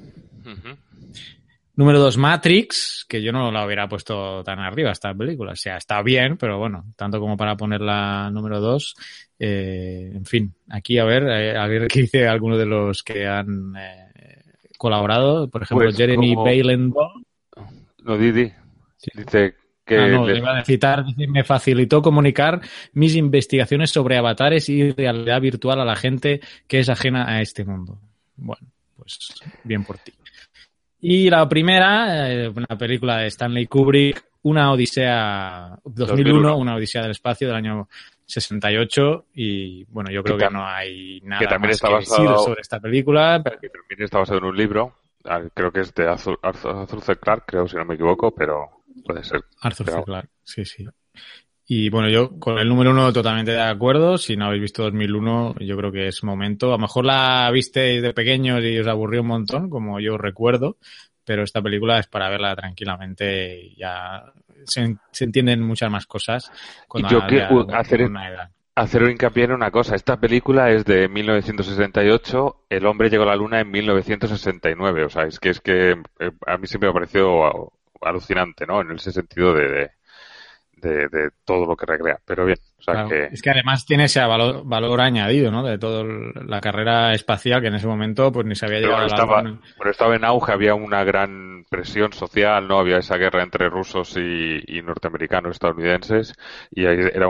Número 1.76 1.99
dos, 2.00 2.17
Matrix, 2.17 3.05
que 3.06 3.23
yo 3.23 3.32
no 3.32 3.52
la 3.52 3.67
hubiera 3.67 3.87
puesto 3.88 4.43
tan 4.43 4.58
arriba 4.60 4.93
esta 4.93 5.12
película. 5.12 5.53
O 5.53 5.56
sea, 5.56 5.77
está 5.77 6.03
bien, 6.03 6.39
pero 6.39 6.58
bueno, 6.58 6.86
tanto 6.96 7.20
como 7.20 7.36
para 7.36 7.55
ponerla 7.56 8.31
número 8.31 8.60
dos. 8.60 8.94
Eh, 9.39 10.10
en 10.15 10.24
fin, 10.24 10.55
aquí 10.70 10.98
a 10.98 11.05
ver, 11.05 11.24
eh, 11.29 11.56
a 11.56 11.67
ver 11.67 11.86
qué 11.89 12.00
dice 12.03 12.27
alguno 12.27 12.56
de 12.56 12.65
los 12.65 13.03
que 13.03 13.27
han 13.27 13.74
eh, 13.77 14.43
colaborado. 14.79 15.50
Por 15.50 15.62
ejemplo, 15.65 15.84
Pues, 15.86 15.96
Jeremy 15.98 16.34
como-. 16.34 16.44
No, 18.05 18.17
Didi. 18.17 18.50
Sí. 18.96 19.10
Dice 19.15 19.55
que 19.84 19.98
Ah, 19.98 20.08
no, 20.08 20.27
le- 20.27 20.32
le 20.32 20.39
iba 20.39 20.58
a 20.58 20.65
citar, 20.65 21.05
dice, 21.05 21.27
me 21.27 21.44
facilitó 21.44 22.00
comunicar 22.00 22.60
mis 22.94 23.15
investigaciones 23.17 23.91
sobre 23.91 24.17
avatares 24.17 24.69
y 24.70 24.93
realidad 24.93 25.41
virtual 25.43 25.81
a 25.81 25.84
la 25.84 25.94
gente 25.94 26.41
que 26.67 26.79
es 26.79 26.89
ajena 26.89 27.29
a 27.29 27.43
este 27.43 27.65
mundo. 27.67 27.98
Bueno, 28.36 28.67
pues 28.96 29.19
bien 29.62 29.84
por 29.84 29.98
ti. 29.98 30.12
Y 31.08 31.31
la 31.31 31.48
primera, 31.48 32.29
eh, 32.32 32.48
una 32.48 32.77
película 32.77 33.19
de 33.19 33.29
Stanley 33.29 33.67
Kubrick, 33.67 34.25
una 34.43 34.72
odisea 34.72 35.79
2001, 35.84 36.06
2001. 36.06 36.56
una 36.56 36.75
odisea 36.75 37.03
del 37.03 37.13
espacio 37.13 37.46
del 37.46 37.56
año 37.56 37.89
68 38.25 39.27
y 39.34 39.84
bueno, 39.84 40.10
yo 40.10 40.25
creo 40.25 40.36
Que 40.36 40.51
no 40.51 40.67
hay 40.67 41.20
nada 41.22 41.41
que 41.41 41.46
también 41.46 41.69
más 41.70 41.77
está 41.77 41.89
que 41.89 41.94
basado- 41.94 42.22
decir 42.31 42.44
sobre 42.44 42.60
esta 42.60 42.81
película, 42.81 43.41
pero 43.44 43.58
que 43.60 43.69
también 43.69 44.03
está 44.03 44.19
basado 44.19 44.39
en 44.39 44.44
un 44.46 44.56
libro. 44.56 44.96
ah, 45.27 45.43
Creo 45.55 45.70
que 45.70 45.81
es 45.81 45.94
de 45.94 46.08
Arthur, 46.08 46.39
Arthur, 46.43 47.01
C. 47.03 47.17
Clarke, 47.17 47.44
creo, 47.46 47.69
si 47.69 47.77
no 47.77 47.84
me 47.84 47.94
equivoco, 47.94 48.34
pero 48.34 48.82
puede 49.05 49.22
ser. 49.22 49.43
Arthur 49.60 49.86
C. 49.89 50.03
Clarke, 50.05 50.29
sí, 50.43 50.65
sí. 50.65 50.84
Y 51.69 51.91
bueno, 51.91 52.08
yo 52.08 52.39
con 52.39 52.58
el 52.58 52.69
número 52.69 52.93
uno 52.93 53.13
totalmente 53.13 53.51
de 53.53 53.61
acuerdo. 53.63 54.19
Si 54.19 54.37
no 54.37 54.46
habéis 54.46 54.63
visto 54.63 54.85
2001, 54.85 55.56
yo 55.61 55.77
creo 55.77 55.91
que 55.91 56.06
es 56.08 56.23
momento. 56.23 56.69
A 56.69 56.73
lo 56.73 56.79
mejor 56.79 57.05
la 57.05 57.51
visteis 57.53 58.03
de 58.03 58.15
pequeños 58.15 58.63
y 58.63 58.79
os 58.79 58.87
aburrió 58.87 59.23
un 59.23 59.29
montón, 59.29 59.69
como 59.69 59.99
yo 59.99 60.17
recuerdo, 60.17 60.77
pero 61.25 61.43
esta 61.43 61.61
película 61.61 61.99
es 61.99 62.06
para 62.06 62.29
verla 62.29 62.55
tranquilamente 62.55 63.58
y 63.61 63.77
ya 63.77 64.23
se, 64.65 64.96
se 65.11 65.25
entienden 65.25 65.61
muchas 65.63 65.91
más 65.91 66.06
cosas 66.06 66.51
cuando 66.87 67.08
yo 67.08 67.19
ya- 67.20 67.27
quiero 67.27 67.75
hacer- 67.75 68.03
con 68.03 68.11
una 68.13 68.29
edad. 68.29 68.51
Hacer 68.77 69.03
hincapié 69.08 69.44
en 69.44 69.53
una 69.53 69.70
cosa. 69.70 69.96
Esta 69.96 70.20
película 70.20 70.70
es 70.70 70.85
de 70.85 71.08
1968. 71.08 72.67
El 72.69 72.85
hombre 72.87 73.08
llegó 73.08 73.23
a 73.23 73.29
la 73.29 73.37
luna 73.37 73.61
en 73.61 73.70
1969. 73.70 75.05
O 75.05 75.08
sea, 75.08 75.23
es 75.25 75.41
que 75.41 75.49
es 75.49 75.61
que 75.61 75.93
eh, 75.93 76.31
a 76.46 76.58
mí 76.58 76.67
siempre 76.67 76.89
me 76.89 76.91
ha 76.91 76.94
parecido 76.94 77.73
alucinante, 78.03 78.67
¿no? 78.67 78.82
En 78.82 78.91
ese 78.93 79.13
sentido 79.13 79.55
de, 79.55 79.69
de, 79.69 79.91
de- 80.86 81.08
de 81.08 81.31
todo 81.44 81.66
lo 81.66 81.76
que 81.76 81.86
recrea. 81.86 82.19
Pero 82.24 82.44
bien, 82.46 82.58
o 82.78 82.82
sea 82.82 82.94
Claro. 82.94 83.08
que... 83.08 83.24
Es 83.32 83.43
que 83.43 83.50
además 83.50 83.84
tiene 83.86 84.05
ese 84.05 84.20
valor, 84.24 84.62
valor 84.64 85.00
añadido, 85.00 85.50
¿no? 85.50 85.62
De 85.64 85.78
toda 85.78 86.05
la 86.46 86.60
carrera 86.60 87.12
espacial 87.14 87.60
que 87.60 87.69
en 87.69 87.74
ese 87.74 87.86
momento 87.86 88.31
pues 88.32 88.46
ni 88.46 88.55
se 88.55 88.66
había 88.66 88.78
Pero 88.78 88.90
llegado 88.93 89.06
bueno, 89.08 89.14
a 89.14 89.16
la 89.16 89.22
estaba, 89.24 89.43
bueno, 89.76 89.90
estaba 89.90 90.16
en 90.16 90.24
auge, 90.24 90.52
había 90.52 90.74
una 90.74 91.05
gran 91.05 91.64
presión 91.69 92.12
social, 92.12 92.69
¿no? 92.69 92.78
Había 92.78 92.98
esa 92.98 93.16
guerra 93.16 93.43
entre 93.43 93.69
rusos 93.69 94.16
y, 94.16 94.62
y 94.66 94.82
norteamericanos, 94.82 95.52
estadounidenses, 95.52 96.34
y 96.70 96.86
ahí 96.86 96.98
era 97.12 97.28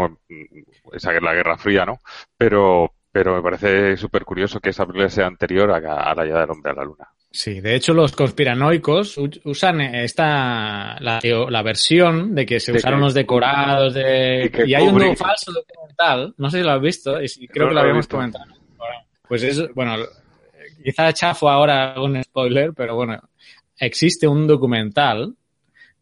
esa 0.92 1.12
la 1.20 1.34
Guerra 1.34 1.58
Fría, 1.58 1.84
¿no? 1.86 2.00
Pero, 2.36 2.92
pero 3.12 3.34
me 3.36 3.42
parece 3.42 3.96
súper 3.96 4.25
curioso 4.25 4.60
que 4.60 4.70
esa 4.70 4.84
película 4.86 5.08
sea 5.08 5.26
anterior 5.26 5.70
a, 5.70 5.76
a 6.10 6.14
la 6.14 6.25
llegada 6.25 6.42
del 6.42 6.50
hombre 6.50 6.72
a 6.72 6.75
la 6.75 6.84
luna. 6.84 7.08
Sí, 7.38 7.61
de 7.61 7.75
hecho 7.75 7.93
los 7.93 8.12
conspiranoicos 8.12 9.19
usan 9.45 9.83
esta 9.83 10.97
la, 11.00 11.21
la 11.50 11.62
versión 11.62 12.35
de 12.35 12.47
que 12.47 12.61
se 12.61 12.73
De 12.73 12.78
usaron 12.78 13.00
que- 13.00 13.05
los 13.05 13.12
decorados 13.14 13.93
de 13.93 14.50
y 14.66 14.73
hay 14.73 14.88
un 14.88 15.16
falso 15.16 15.52
documental, 15.52 16.33
no 16.38 16.50
sé 16.50 16.59
si 16.59 16.64
lo 16.64 16.71
has 16.73 16.81
visto, 16.81 17.21
y 17.23 17.47
creo 17.47 17.64
No 17.64 17.69
que 17.69 17.75
lo 17.75 17.81
habíamos 17.81 18.05
visto. 18.05 18.16
comentado. 18.16 18.45
Pues 19.28 19.43
es, 19.43 19.62
bueno, 19.75 19.97
quizá 20.83 21.12
chafo 21.12 21.50
ahora 21.50 22.00
un 22.00 22.23
spoiler, 22.25 22.73
pero 22.75 22.95
bueno, 22.95 23.21
existe 23.78 24.26
un 24.26 24.47
documental 24.47 25.35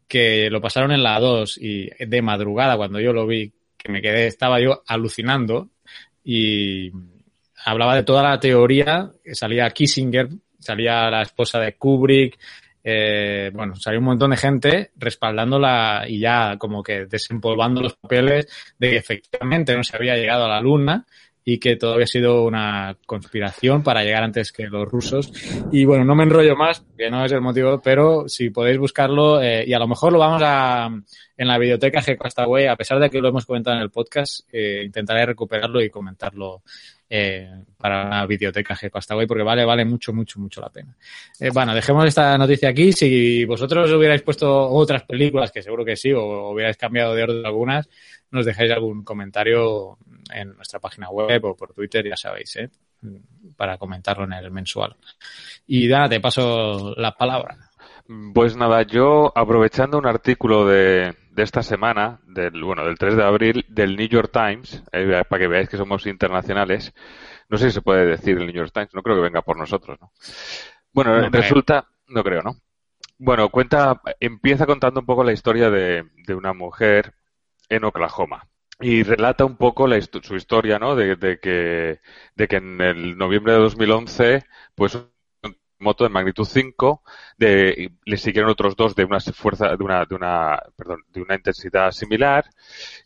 que 0.07 0.49
lo 0.51 0.61
pasaron 0.61 0.93
en 0.93 1.03
la 1.03 1.19
2 1.19 1.59
y 1.61 1.89
de 1.99 2.23
madrugada 2.23 2.77
cuando 2.77 3.01
yo 3.01 3.13
lo 3.13 3.27
vi, 3.27 3.53
que 3.77 3.91
me 3.91 4.01
quedé, 4.01 4.29
estaba 4.29 4.61
yo 4.61 4.83
alucinando 4.87 5.71
y 6.23 6.93
hablaba 7.65 7.97
de 7.97 8.05
toda 8.05 8.23
la 8.23 8.39
teoría, 8.39 9.11
que 9.25 9.35
salía 9.35 9.69
Kissinger, 9.71 10.29
salía 10.65 11.11
la 11.11 11.23
esposa 11.23 11.61
de 11.61 11.75
Kubrick, 11.75 12.39
eh, 12.87 13.51
bueno, 13.55 13.75
salió 13.77 13.99
un 13.99 14.05
montón 14.05 14.31
de 14.31 14.37
gente 14.37 14.91
respaldándola 14.97 16.05
y 16.07 16.21
ya 16.21 16.59
como 16.59 16.83
que 16.83 17.07
desempolvando 17.07 17.81
los 17.81 17.95
papeles 17.95 18.47
de 18.79 18.91
que 18.91 18.97
efectivamente 18.97 19.75
no 19.75 19.83
se 19.83 19.97
había 19.97 20.17
llegado 20.17 20.45
a 20.45 20.49
la 20.49 20.61
luna 20.61 21.07
y 21.47 21.59
que 21.59 21.77
todo 21.77 21.95
había 21.95 22.07
sido 22.07 22.45
una 22.45 22.97
conspiración 23.07 23.83
para 23.83 24.03
llegar 24.03 24.23
antes 24.23 24.51
que 24.51 24.67
los 24.67 24.89
rusos. 24.89 25.31
Y 25.71 25.85
bueno, 25.85 26.05
no 26.05 26.15
me 26.15 26.25
enrollo 26.25 26.57
más, 26.57 26.83
que 26.97 27.11
no 27.11 27.25
es 27.25 27.33
el 27.33 27.43
motivo, 27.43 27.81
pero 27.83 28.29
si 28.29 28.49
podéis 28.49 28.79
buscarlo, 28.79 29.43
eh, 29.43 29.65
y 29.67 29.75
a 29.75 29.79
lo 29.79 29.87
mejor 29.87 30.13
lo 30.13 30.19
vamos 30.19 30.43
a, 30.43 30.89
en 31.37 31.49
la 31.49 31.59
biblioteca 31.59 32.01
G-Castaway, 32.01 32.67
a 32.67 32.77
pesar 32.77 32.99
de 32.99 33.11
que 33.11 33.21
lo 33.21 33.29
hemos 33.29 33.45
comentado 33.45 33.77
en 33.77 33.83
el 33.83 33.91
podcast, 33.91 34.49
eh, 34.53 34.83
intentaré 34.87 35.27
recuperarlo 35.27 35.83
y 35.83 35.91
comentarlo 35.91 36.63
eh, 37.09 37.51
para 37.77 38.09
la 38.09 38.27
biblioteca 38.27 38.75
G-Castaway, 38.75 39.27
porque 39.27 39.43
vale, 39.43 39.65
vale 39.65 39.85
mucho, 39.85 40.13
mucho, 40.13 40.41
mucho 40.41 40.61
la 40.61 40.71
pena. 40.71 40.97
Eh, 41.39 41.51
bueno, 41.53 41.75
dejemos 41.75 42.07
esta 42.07 42.37
noticia 42.39 42.71
aquí. 42.71 42.93
Si 42.93 43.45
vosotros 43.45 43.93
hubierais 43.93 44.23
puesto 44.23 44.71
otras 44.71 45.03
películas, 45.05 45.53
que 45.53 45.63
seguro 45.63 45.85
que 45.85 45.97
sí, 45.97 46.13
o 46.13 46.51
hubierais 46.51 46.77
cambiado 46.77 47.15
de 47.15 47.23
orden 47.23 47.47
algunas, 47.47 47.89
nos 48.31 48.47
dejáis 48.47 48.71
algún 48.73 49.05
comentario 49.05 49.99
en 50.33 50.57
nuestra 50.57 50.81
página 50.81 51.11
web 51.11 51.45
o 51.45 51.57
por 51.57 51.73
Twitter, 51.73 52.09
ya 52.09 52.17
sabéis, 52.17 52.57
¿eh? 52.57 52.71
para 53.57 53.77
comentarlo 53.77 54.25
en 54.25 54.33
el 54.33 54.51
mensual. 54.51 54.97
Y 55.67 55.87
Dana, 55.89 56.09
te 56.09 56.21
paso 56.21 56.95
la 56.97 57.13
palabra. 57.13 57.57
Pues 58.35 58.57
nada, 58.57 58.83
yo 58.83 59.33
aprovechando 59.35 59.99
un 59.99 60.07
artículo 60.07 60.67
de, 60.67 61.15
de 61.35 61.43
esta 61.43 61.63
semana, 61.63 62.21
del, 62.27 62.63
bueno, 62.65 62.85
del 62.85 62.99
3 62.99 63.17
de 63.17 63.25
abril, 63.25 63.65
del 63.69 63.97
New 63.97 64.09
York 64.09 64.31
Times, 64.33 64.83
eh, 64.93 65.25
para 65.29 65.41
que 65.41 65.49
veáis 65.49 65.69
que 65.69 65.77
somos 65.77 66.07
internacionales, 66.07 66.95
no 67.49 67.59
sé 67.59 67.67
si 67.69 67.73
se 67.75 67.83
puede 67.83 68.07
decir 68.07 68.39
el 68.39 68.47
New 68.47 68.55
York 68.55 68.73
Times, 68.73 68.95
no 68.95 69.03
creo 69.03 69.17
que 69.17 69.23
venga 69.23 69.43
por 69.43 69.59
nosotros, 69.59 69.99
¿no? 70.01 70.13
Bueno, 70.93 71.21
No 71.21 71.31
creo. 71.31 71.55
resulta, 71.55 71.89
no 72.09 72.23
creo, 72.25 72.43
¿no? 72.43 72.57
Bueno, 73.19 73.49
cuenta, 73.51 74.01
empieza 74.21 74.67
contando 74.67 75.01
un 75.01 75.07
poco 75.07 75.25
la 75.25 75.33
historia 75.33 75.71
de, 75.71 76.05
de 76.27 76.35
una 76.35 76.53
mujer 76.53 77.15
en 77.69 77.85
Oklahoma 77.85 78.49
y 78.81 79.03
relata 79.05 79.45
un 79.45 79.57
poco 79.57 79.87
la 79.87 80.01
su 80.01 80.37
historia, 80.37 80.79
¿no? 80.79 80.97
De, 80.97 81.17
de 81.17 81.39
que, 81.39 82.01
de 82.35 82.49
que 82.49 82.57
en 82.57 82.81
el 82.81 83.17
noviembre 83.17 83.53
de 83.55 83.61
2011, 83.61 84.45
pues 84.75 84.99
moto 85.79 86.05
de 86.05 86.11
magnitud 86.11 86.45
5, 86.45 87.03
de, 87.37 87.93
le 88.05 88.17
siguieron 88.17 88.51
otros 88.51 88.77
dos 88.77 88.95
de 88.95 89.05
una 89.05 89.21
fuerza, 89.21 89.77
de 89.77 89.85
una, 89.85 90.05
de 90.05 90.15
una, 90.15 90.61
perdón, 90.77 91.05
de 91.09 91.23
una 91.23 91.35
intensidad 91.35 91.91
similar 91.91 92.45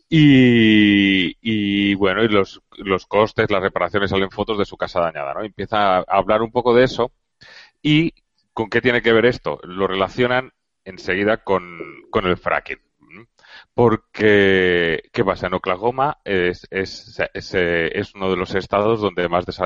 y, 0.09 1.37
y 1.41 1.95
bueno, 1.95 2.23
y 2.25 2.29
los, 2.29 2.63
los 2.77 3.07
costes, 3.07 3.51
las 3.51 3.63
reparaciones 3.63 4.11
salen 4.11 4.31
fotos 4.31 4.59
de 4.59 4.65
su 4.65 4.77
casa 4.77 5.01
dañada, 5.01 5.35
¿no? 5.35 5.43
Empieza 5.43 5.99
a 5.99 6.05
hablar 6.09 6.43
un 6.43 6.53
poco 6.53 6.75
de 6.75 6.85
eso 6.85 7.13
y 7.83 8.15
¿con 8.53 8.71
qué 8.71 8.81
tiene 8.81 9.03
que 9.03 9.13
ver 9.13 9.27
esto? 9.27 9.61
Lo 9.65 9.87
relacionan 9.87 10.53
enseguida 10.85 11.39
con, 11.45 11.81
con 12.11 12.27
el 12.27 12.37
fracking. 12.37 12.79
Porque, 13.75 15.03
¿qué 15.13 15.25
pasa? 15.25 15.47
En 15.47 15.55
Oklahoma 15.55 16.19
es, 16.25 16.67
es, 16.71 17.21
es, 17.33 17.55
eh, 17.55 17.91
es 17.99 18.15
uno 18.15 18.31
de 18.31 18.37
los 18.37 18.55
estados 18.55 19.01
donde 19.01 19.29
más 19.29 19.45
se 19.47 19.63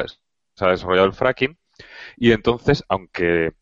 ha 0.65 0.71
desarrollado 0.71 1.07
el 1.07 1.15
fracking 1.15 1.57
y 2.17 2.33
entonces, 2.33 2.85
aunque 2.89 3.53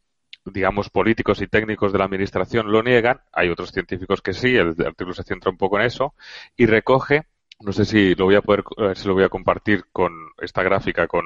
digamos 0.45 0.91
políticos 0.91 1.41
y 1.43 1.47
técnicos 1.47 1.93
de 1.93 1.99
la 1.99 2.05
administración 2.05 2.73
lo 2.73 2.83
niegan, 2.83 3.21
hay 3.33 3.49
otros 3.51 3.71
científicos 3.71 4.23
que 4.23 4.33
sí, 4.33 4.57
el 4.57 4.75
artículo 4.85 5.13
se 5.15 5.23
centra 5.23 5.51
un 5.51 5.59
poco 5.59 5.79
en 5.79 5.87
eso 5.87 6.15
y 6.57 6.67
recoge, 6.67 7.27
no 7.61 7.73
sé 7.73 7.85
si 7.85 8.15
lo 8.15 8.25
voy 8.25 8.37
a 8.37 8.43
poder, 8.43 8.65
si 8.95 9.07
lo 9.07 9.15
voy 9.15 9.25
a 9.25 9.29
compartir 9.29 9.85
con 9.93 10.13
esta 10.41 10.63
gráfica 10.63 11.07
con, 11.07 11.25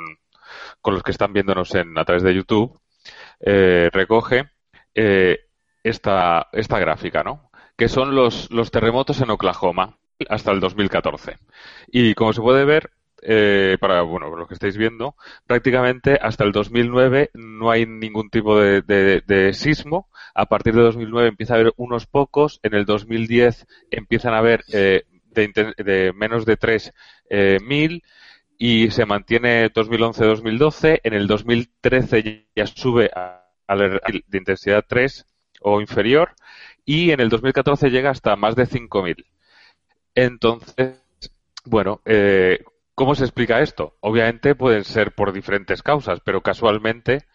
con 0.81 0.95
los 0.95 1.03
que 1.03 1.13
están 1.13 1.33
viéndonos 1.33 1.75
en, 1.75 1.97
a 1.97 2.05
través 2.05 2.23
de 2.23 2.35
YouTube, 2.35 2.79
eh, 3.41 3.89
recoge 3.93 4.51
eh, 4.95 5.39
esta, 5.83 6.49
esta 6.53 6.79
gráfica, 6.79 7.23
¿no? 7.23 7.51
Que 7.77 7.89
son 7.89 8.15
los, 8.15 8.51
los 8.51 8.71
terremotos 8.71 9.21
en 9.21 9.31
Oklahoma 9.31 9.99
hasta 10.29 10.53
el 10.53 10.61
2014. 10.61 11.39
Y 11.89 12.15
como 12.15 12.33
se 12.33 12.41
puede 12.41 12.65
ver, 12.65 12.91
eh, 13.27 13.79
para 13.81 14.03
bueno, 14.03 14.35
los 14.37 14.47
que 14.47 14.55
estáis 14.55 14.77
viendo, 14.77 15.17
prácticamente 15.47 16.19
hasta 16.21 16.45
el 16.45 16.53
2009 16.53 17.31
no 17.33 17.71
hay 17.71 17.87
ningún 17.87 18.29
tipo 18.29 18.59
de, 18.59 19.51
sismo. 19.55 20.09
A 20.35 20.47
partir 20.47 20.75
de 20.75 20.83
2009 20.83 21.29
empieza 21.29 21.55
a 21.55 21.57
haber 21.57 21.73
unos 21.77 22.07
pocos. 22.07 22.61
En 22.63 22.75
el 22.75 22.85
2010 22.85 23.67
empiezan 23.91 24.35
a 24.35 24.39
haber 24.39 24.65
eh, 24.73 25.05
de, 25.31 26.13
menos 26.15 26.45
de 26.45 26.59
3.000 26.59 28.03
y 28.59 28.91
se 28.91 29.07
mantiene 29.07 29.73
2011-2012. 29.73 31.01
En 31.03 31.15
el 31.15 31.27
2013 31.27 32.49
ya 32.55 32.67
sube 32.67 33.11
a, 33.15 33.49
la 33.69 34.01
de 34.27 34.39
intensidad 34.39 34.85
3 34.87 35.27
o 35.63 35.81
inferior 35.81 36.33
y 36.85 37.11
en 37.11 37.21
el 37.21 37.31
2014 37.31 37.89
llega 37.89 38.11
hasta 38.11 38.37
más 38.37 38.55
de 38.55 38.67
5.000. 38.67 39.25
Entonces, 40.15 41.01
bueno, 41.65 42.03
eh, 42.05 42.63
¿cómo 42.95 43.15
se 43.15 43.25
explica 43.25 43.61
esto? 43.61 43.97
Obviamente 44.01 44.55
pueden 44.55 44.85
ser 44.85 45.13
por 45.15 45.33
diferentes 45.33 45.83
causas, 45.83 46.21
pero 46.25 46.43
casualmente, 46.43 47.27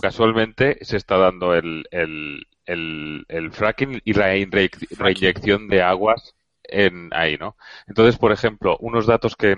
casualmente 0.00 0.78
se 0.82 0.96
está 0.96 1.16
dando 1.18 1.54
el, 1.54 1.86
el, 1.90 2.46
el, 2.66 3.24
el 3.28 3.52
fracking 3.52 4.00
y 4.04 4.12
la 4.14 4.28
reinyección 4.98 5.68
de 5.68 5.82
aguas 5.82 6.34
en 6.64 7.10
ahí, 7.12 7.36
¿no? 7.36 7.56
Entonces, 7.86 8.18
por 8.18 8.32
ejemplo, 8.32 8.76
unos 8.80 9.06
datos 9.06 9.36
que, 9.36 9.56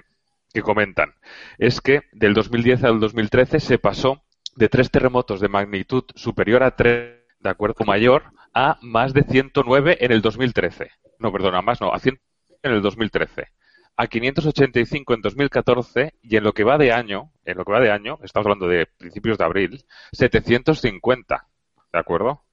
que 0.53 0.63
comentan 0.63 1.15
es 1.59 1.81
que 1.81 2.03
del 2.13 2.35
2010 2.35 2.85
al 2.85 3.01
2013 3.01 3.61
se 3.61 3.79
pasó 3.79 4.23
de 4.57 4.69
tres 4.69 4.91
terremotos 4.91 5.41
de 5.41 5.49
magnitud 5.49 6.05
superior 6.15 6.63
a 6.63 6.77
3, 6.77 7.21
de 7.41 7.51
acuerdo, 7.51 7.85
mayor, 7.85 8.25
a 8.55 8.79
más 8.83 9.15
de 9.15 9.23
109 9.23 9.99
en 10.01 10.13
el 10.13 10.23
2013. 10.23 10.91
No, 11.19 11.33
perdona, 11.33 11.63
más 11.63 11.81
no, 11.81 11.93
a 11.93 11.99
100 11.99 12.21
en 12.63 12.73
el 12.73 12.83
2013. 12.83 13.49
A 13.97 14.07
585 14.07 15.15
en 15.15 15.21
2014 15.21 16.15
y 16.23 16.37
en 16.37 16.45
lo 16.45 16.53
que 16.55 16.65
va 16.65 16.79
de 16.79 16.93
año, 16.93 17.31
en 17.45 17.57
lo 17.59 17.65
que 17.65 17.73
va 17.73 17.81
de 17.81 17.91
año, 17.91 18.19
estamos 18.23 18.47
hablando 18.47 18.67
de 18.69 18.87
principios 18.87 19.39
de 19.39 19.45
abril, 19.45 19.85
750. 20.13 21.47
¿De 21.93 21.99
acuerdo? 21.99 22.45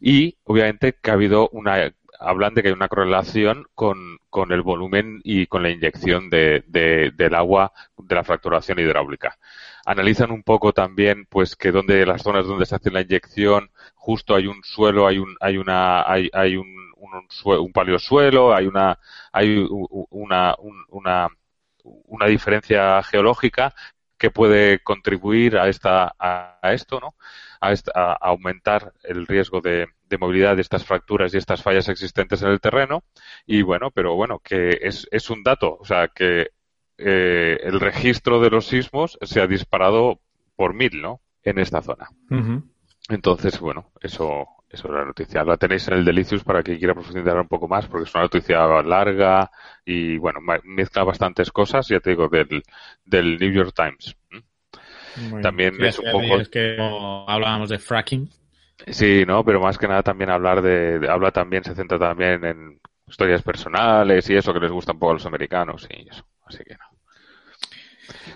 Y 0.00 0.38
obviamente 0.44 0.94
que 1.00 1.10
ha 1.10 1.14
habido 1.14 1.48
una, 1.50 1.92
hablan 2.18 2.54
de 2.54 2.62
que 2.62 2.68
hay 2.68 2.74
una 2.74 2.88
correlación 2.88 3.66
con, 3.74 4.18
con 4.30 4.50
el 4.52 4.62
volumen 4.62 5.20
y 5.24 5.46
con 5.46 5.62
la 5.62 5.70
inyección 5.70 6.30
de, 6.30 6.64
de- 6.66 7.12
del 7.14 7.34
agua 7.34 7.72
de 7.96 8.14
la 8.14 8.24
fracturación 8.24 8.78
hidráulica. 8.80 9.38
Analizan 9.86 10.30
un 10.32 10.42
poco 10.42 10.72
también, 10.72 11.26
pues, 11.26 11.54
que 11.56 11.70
donde 11.72 12.04
las 12.06 12.22
zonas 12.22 12.46
donde 12.46 12.66
se 12.66 12.74
hace 12.74 12.90
la 12.90 13.02
inyección, 13.02 13.70
justo 13.94 14.34
hay 14.34 14.46
un 14.46 14.62
suelo, 14.64 15.06
hay 15.06 15.18
un, 15.18 15.36
hay 15.40 15.56
una, 15.58 16.10
hay, 16.10 16.28
hay 16.32 16.56
un, 16.56 16.87
un, 16.98 17.14
un, 17.14 17.26
sue- 17.30 17.58
un 17.58 17.72
paleosuelo, 17.72 18.54
hay 18.54 18.66
una, 18.66 18.98
hay 19.32 19.66
una, 20.10 20.54
un- 20.58 20.84
una, 20.90 21.28
una 21.84 22.26
diferencia 22.26 23.02
geológica 23.02 23.74
que 24.18 24.30
puede 24.30 24.80
contribuir 24.82 25.56
a 25.58 25.68
esta, 25.68 26.14
a, 26.18 26.60
esto, 26.72 26.98
¿no? 27.00 27.14
A, 27.60 27.72
esta- 27.72 27.92
a 27.94 28.12
aumentar 28.14 28.92
el 29.04 29.26
riesgo 29.26 29.60
de, 29.60 29.86
de 30.08 30.18
movilidad 30.18 30.56
de 30.56 30.62
estas 30.62 30.84
fracturas 30.84 31.32
y 31.34 31.38
estas 31.38 31.62
fallas 31.62 31.88
existentes 31.88 32.42
en 32.42 32.48
el 32.50 32.60
terreno. 32.60 33.04
Y 33.46 33.62
bueno, 33.62 33.90
pero 33.92 34.14
bueno, 34.16 34.40
que 34.40 34.78
es, 34.82 35.06
es 35.12 35.30
un 35.30 35.42
dato, 35.44 35.76
o 35.80 35.84
sea, 35.84 36.08
que 36.08 36.48
eh, 36.98 37.60
el 37.62 37.78
registro 37.80 38.40
de 38.40 38.50
los 38.50 38.66
sismos 38.66 39.18
se 39.22 39.40
ha 39.40 39.46
disparado 39.46 40.20
por 40.56 40.74
mil, 40.74 41.00
¿no? 41.00 41.20
En 41.44 41.58
esta 41.60 41.80
zona. 41.82 42.08
Entonces, 43.08 43.58
bueno, 43.60 43.92
eso 44.00 44.46
es 44.70 44.84
la 44.84 45.04
noticia. 45.04 45.44
La 45.44 45.56
tenéis 45.56 45.88
en 45.88 45.94
el 45.94 46.04
Delicious 46.04 46.44
para 46.44 46.62
quien 46.62 46.78
quiera 46.78 46.94
profundizar 46.94 47.38
un 47.38 47.48
poco 47.48 47.68
más, 47.68 47.86
porque 47.86 48.08
es 48.08 48.14
una 48.14 48.24
noticia 48.24 48.66
larga 48.82 49.50
y, 49.84 50.18
bueno, 50.18 50.40
mezcla 50.64 51.04
bastantes 51.04 51.50
cosas, 51.50 51.88
ya 51.88 52.00
te 52.00 52.10
digo, 52.10 52.28
del, 52.28 52.62
del 53.04 53.38
New 53.38 53.50
York 53.52 53.72
Times. 53.74 54.16
¿Mm? 54.30 55.40
También 55.40 55.82
es 55.84 55.98
un 55.98 56.04
que- 56.04 56.10
poco- 56.12 56.40
es 56.40 56.48
que 56.48 56.76
hablábamos 56.78 57.68
de 57.70 57.78
fracking. 57.78 58.28
Sí, 58.86 59.24
¿no? 59.26 59.44
Pero 59.44 59.60
más 59.60 59.76
que 59.78 59.88
nada 59.88 60.02
también 60.02 60.30
hablar 60.30 60.62
de, 60.62 60.98
de- 61.00 61.08
habla 61.10 61.30
también, 61.32 61.64
se 61.64 61.74
centra 61.74 61.98
también 61.98 62.44
en 62.44 62.80
historias 63.06 63.42
personales 63.42 64.28
y 64.30 64.36
eso 64.36 64.52
que 64.52 64.60
les 64.60 64.70
gusta 64.70 64.92
un 64.92 64.98
poco 64.98 65.10
a 65.12 65.14
los 65.14 65.26
americanos 65.26 65.86
y 65.90 66.08
eso. 66.08 66.24
Así 66.46 66.62
que 66.64 66.74
no. 66.74 66.84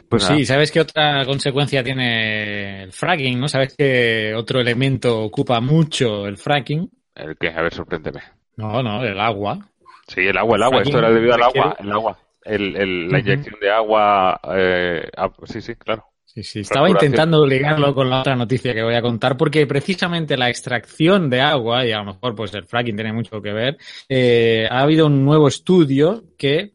Pues 0.09 0.25
sí, 0.25 0.45
¿sabes 0.45 0.71
qué 0.71 0.81
otra 0.81 1.25
consecuencia 1.25 1.83
tiene 1.83 2.85
el 2.85 2.93
fracking? 2.93 3.41
¿No? 3.41 3.49
¿Sabes 3.49 3.75
qué 3.76 4.35
otro 4.37 4.61
elemento 4.61 5.21
ocupa 5.23 5.61
mucho 5.61 6.26
el 6.26 6.37
fracking? 6.37 6.91
El 7.14 7.37
que, 7.37 7.49
a 7.49 7.62
ver, 7.62 7.73
sorpréndeme. 7.73 8.21
No, 8.57 8.83
no, 8.83 9.02
el 9.05 9.19
agua. 9.19 9.59
Sí, 10.07 10.21
el 10.21 10.37
agua, 10.37 10.57
el 10.57 10.62
agua. 10.62 10.83
Esto 10.83 10.99
era 10.99 11.11
debido 11.11 11.35
al 11.35 11.43
agua, 11.43 11.76
el 11.79 11.93
agua. 11.93 12.19
El, 12.45 13.09
la 13.09 13.21
inyección 13.21 13.57
de 13.61 13.71
agua. 13.71 14.41
Eh, 14.57 15.09
sí, 15.45 15.61
sí, 15.61 15.75
claro. 15.76 16.05
Sí, 16.35 16.43
sí, 16.43 16.61
estaba 16.61 16.88
intentando 16.88 17.47
ligarlo 17.47 17.95
con 17.95 18.09
la 18.09 18.21
otra 18.21 18.35
noticia 18.35 18.73
que 18.73 18.83
voy 18.83 18.95
a 18.95 19.02
contar, 19.02 19.37
porque 19.37 19.67
precisamente 19.67 20.38
la 20.38 20.49
extracción 20.49 21.29
de 21.29 21.43
agua, 21.43 21.85
y 21.85 21.93
a 21.93 21.99
lo 21.99 22.07
mejor 22.07 22.35
pues 22.35 22.55
el 22.55 22.64
fracking 22.64 22.97
tiene 22.97 23.12
mucho 23.12 23.43
que 23.43 23.52
ver, 23.52 23.76
eh, 24.09 24.67
ha 24.71 24.81
habido 24.81 25.07
un 25.09 25.26
nuevo 25.26 25.47
estudio 25.47 26.25
que 26.38 26.73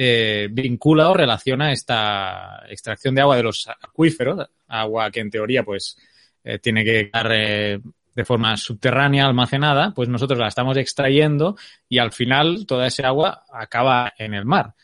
eh, 0.00 0.48
vincula 0.50 1.10
o 1.10 1.14
relaciona 1.14 1.72
esta 1.72 2.62
extracción 2.68 3.16
de 3.16 3.20
agua 3.20 3.36
de 3.36 3.42
los 3.42 3.68
acuíferos, 3.68 4.48
agua 4.68 5.10
que 5.10 5.18
en 5.18 5.30
teoría 5.30 5.64
pues 5.64 5.96
eh, 6.44 6.60
tiene 6.60 6.84
que 6.84 7.00
estar 7.00 7.28
de 7.28 8.24
forma 8.24 8.56
subterránea 8.56 9.26
almacenada, 9.26 9.92
pues 9.92 10.08
nosotros 10.08 10.38
la 10.38 10.46
estamos 10.46 10.76
extrayendo 10.76 11.56
y 11.88 11.98
al 11.98 12.12
final 12.12 12.64
toda 12.64 12.86
ese 12.86 13.04
agua 13.04 13.42
acaba 13.52 14.12
en 14.16 14.34
el 14.34 14.44
mar. 14.44 14.74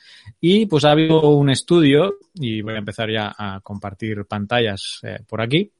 Y 0.41 0.67
pues 0.67 0.85
ha 0.85 0.91
habido 0.91 1.21
un 1.31 1.49
estudio, 1.49 2.15
y 2.35 2.63
voy 2.63 2.75
a 2.75 2.79
empezar 2.79 3.09
ya 3.09 3.35
a 3.39 3.61
compartir 3.61 4.25
pantallas 4.27 4.99
eh, 5.05 5.21
por 5.29 5.41
aquí. 5.41 5.71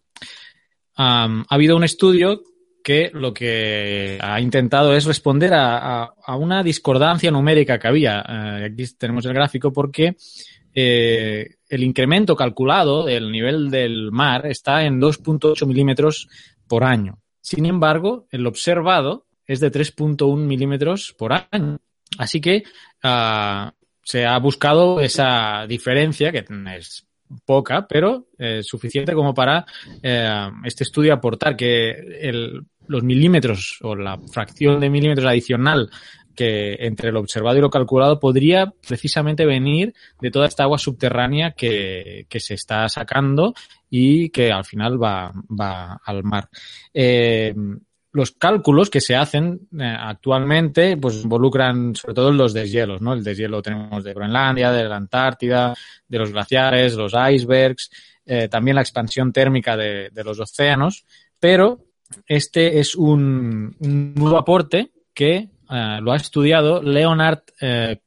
ha 0.97 1.45
habido 1.49 1.77
un 1.77 1.83
estudio 1.83 2.41
que 2.85 3.11
lo 3.15 3.33
que 3.33 4.19
ha 4.21 4.41
intentado 4.41 4.95
es 4.95 5.07
responder 5.07 5.53
a, 5.55 6.13
una 6.39 6.63
discordancia 6.63 7.31
numérica 7.31 7.79
que 7.79 7.89
había. 7.89 8.21
Eh, 8.29 8.71
aquí 8.71 8.85
tenemos 8.99 9.25
el 9.25 9.33
gráfico 9.33 9.73
porque 9.73 10.17
eh, 10.75 11.57
el 11.69 11.83
incremento 11.83 12.37
calculado 12.37 13.05
del 13.05 13.33
nivel 13.33 13.71
del 13.71 14.13
mar 14.13 14.47
está 14.47 14.85
en 14.85 15.01
2.8 15.01 15.67
milímetros 15.67 16.29
por 16.69 16.85
año. 16.85 17.19
Sin 17.41 17.65
embargo, 17.65 18.27
el 18.31 18.47
observado 18.47 19.27
es 19.47 19.61
de 19.61 19.73
3.1 19.73 20.37
milímetros 20.37 21.15
por 21.17 21.33
año. 21.33 21.79
Así 22.19 22.41
que 22.43 22.65
ah, 23.03 23.73
se 24.03 24.27
ha 24.27 24.39
buscado 24.39 25.01
esa 25.01 25.67
diferencia, 25.67 26.33
que 26.33 26.45
es 26.77 27.07
poca, 27.45 27.87
pero 27.89 28.27
eh, 28.39 28.63
suficiente 28.63 29.15
como 29.15 29.35
para 29.35 29.65
eh, 30.03 30.51
este 30.65 30.85
estudio 30.85 31.13
aportar 31.13 31.57
que 31.57 31.91
el, 31.91 32.65
los 32.87 33.03
milímetros 33.03 33.79
o 33.83 33.95
la 33.97 34.19
fracción 34.33 34.81
de 34.81 34.91
milímetros 34.91 35.27
adicional 35.27 35.91
que 36.35 36.77
entre 36.81 37.13
lo 37.13 37.21
observado 37.21 37.59
y 37.59 37.61
lo 37.61 37.71
calculado 37.71 38.19
podría 38.19 38.73
precisamente 38.87 39.47
venir 39.47 39.95
de 40.21 40.31
toda 40.31 40.47
esta 40.47 40.65
agua 40.65 40.79
subterránea 40.79 41.53
que, 41.53 42.27
se 42.29 42.55
está 42.55 42.89
sacando 42.89 43.55
y 43.89 44.31
que 44.31 44.51
al 44.51 44.65
final 44.65 45.01
va, 45.01 45.33
va 45.49 46.01
al 46.05 46.25
mar. 46.25 46.49
Eh, 46.93 47.55
los 48.15 48.31
cálculos 48.31 48.91
que 48.91 49.01
se 49.01 49.17
hacen 49.17 49.69
eh, 49.77 49.83
actualmente 49.85 50.97
pues 50.97 51.17
involucran 51.25 51.97
sobre 51.97 52.15
todo 52.15 52.31
los 52.31 52.55
deshielos, 52.55 53.03
¿no? 53.03 53.13
El 53.13 53.25
deshielo 53.25 53.61
tenemos 53.61 54.05
de 54.05 54.15
Groenlandia, 54.15 54.71
de 54.71 54.85
la 54.85 54.97
Antártida, 54.97 55.75
de 56.07 56.19
los 56.19 56.31
glaciares, 56.31 56.95
los 56.95 57.13
icebergs, 57.13 57.91
eh, 58.25 58.49
también 58.49 58.77
la 58.77 58.83
expansión 58.83 59.33
térmica 59.33 59.77
de, 59.77 60.13
los 60.25 60.39
océanos, 60.39 61.05
pero 61.41 61.81
este 62.29 62.79
es 62.79 62.95
un, 62.95 63.75
nuevo 63.81 64.39
aporte 64.39 64.93
que 65.13 65.37
eh, 65.37 65.99
lo 66.01 66.13
ha 66.13 66.17
estudiado 66.17 66.81
Leonard 66.83 67.41
eh, 67.61 67.99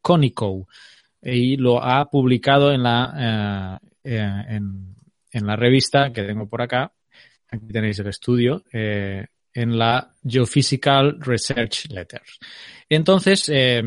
y 1.22 1.58
lo 1.58 1.84
ha 1.84 2.10
publicado 2.10 2.72
en 2.72 2.84
la, 2.84 3.82
en, 4.06 4.96
en, 5.32 5.46
la 5.46 5.56
revista 5.58 6.14
que 6.14 6.24
tengo 6.24 6.48
por 6.48 6.62
acá. 6.62 6.94
Aquí 7.50 7.68
tenéis 7.68 8.00
el 8.00 8.08
estudio 8.08 8.64
en 9.58 9.76
la 9.76 10.14
Geophysical 10.24 11.20
Research 11.20 11.90
Letters. 11.90 12.40
Entonces, 12.88 13.50
eh, 13.52 13.82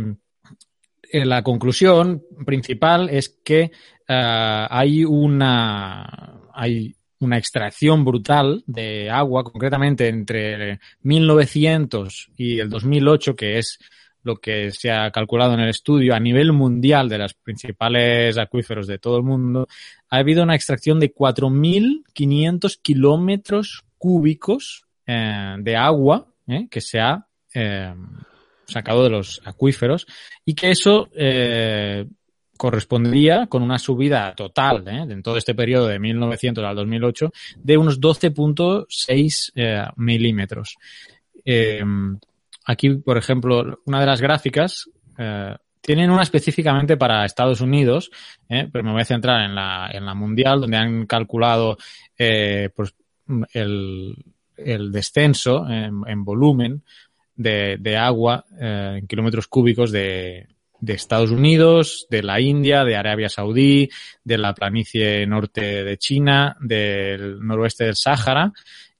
la 1.12 1.42
conclusión 1.44 2.24
principal 2.44 3.09
es 3.09 3.28
que 3.44 3.70
eh, 4.09 4.66
hay 4.68 5.04
una 5.04 6.40
hay 6.52 6.92
una 7.20 7.38
extracción 7.38 8.04
brutal 8.04 8.64
de 8.66 9.11
agua, 9.11 9.44
concretamente 9.44 10.09
entre 10.09 10.80
1900 11.02 12.30
y 12.37 12.59
el 12.59 12.68
2008, 12.68 13.37
que 13.37 13.59
es 13.59 13.78
lo 14.24 14.37
que 14.37 14.72
se 14.72 14.90
ha 14.90 15.11
calculado 15.12 15.54
en 15.54 15.61
el 15.61 15.68
estudio 15.68 16.14
a 16.14 16.20
nivel 16.20 16.52
mundial 16.52 17.09
de 17.09 17.18
los 17.18 17.35
principales 17.35 18.37
acuíferos 18.38 18.88
de 18.88 18.98
todo 18.98 19.18
el 19.18 19.22
mundo, 19.22 19.68
ha 20.09 20.16
habido 20.16 20.42
una 20.42 20.56
extracción 20.56 20.98
de 20.98 21.14
4.500 21.14 22.80
kilómetros 22.83 23.85
cúbicos 23.98 24.87
eh, 25.06 25.56
de 25.58 25.76
agua 25.76 26.26
eh, 26.46 26.68
que 26.70 26.80
se 26.80 27.00
ha 27.00 27.26
eh, 27.54 27.94
sacado 28.64 29.02
de 29.02 29.10
los 29.10 29.40
acuíferos 29.44 30.06
y 30.44 30.54
que 30.54 30.70
eso 30.70 31.08
correspondería 32.56 33.46
con 33.46 33.62
una 33.62 33.78
subida 33.78 34.34
total 34.34 34.86
en 34.86 35.22
todo 35.22 35.38
este 35.38 35.54
periodo 35.54 35.88
de 35.88 35.98
1900 35.98 36.62
al 36.62 36.76
2008 36.76 37.32
de 37.56 37.76
unos 37.76 38.00
12.6 38.00 39.92
milímetros. 39.96 40.76
aquí, 42.66 42.90
por 42.90 43.16
ejemplo, 43.16 43.80
una 43.86 44.00
de 44.00 44.06
las 44.06 44.20
gráficas 44.20 44.88
tienen 45.80 46.10
una 46.10 46.22
específicamente 46.22 46.96
para 46.96 47.24
Estados 47.24 47.62
Unidos, 47.62 48.10
pero 48.46 48.84
me 48.84 48.92
voy 48.92 49.00
a 49.00 49.06
centrar 49.06 49.42
en 49.42 49.54
la, 49.54 49.90
en 49.90 50.04
la 50.04 50.14
mundial, 50.14 50.60
donde 50.60 50.76
han 50.76 51.06
calculado 51.06 51.78
pues, 52.16 52.94
el, 53.54 54.14
el 54.64 54.92
descenso 54.92 55.66
en, 55.68 56.24
volumen 56.24 56.82
de, 57.34 57.96
agua 57.96 58.44
eh, 58.60 58.96
en 58.98 59.06
kilómetros 59.06 59.46
cúbicos 59.48 59.90
de, 59.92 60.46
Estados 60.86 61.30
Unidos, 61.30 62.06
de 62.10 62.22
la 62.22 62.40
India, 62.40 62.84
de 62.84 62.96
Arabia 62.96 63.28
Saudí, 63.28 63.90
de 64.24 64.38
la 64.38 64.54
planicie 64.54 65.26
norte 65.26 65.84
de 65.84 65.98
China, 65.98 66.56
del 66.60 67.38
noroeste 67.40 67.84
del 67.84 67.96
Sáhara 67.96 68.52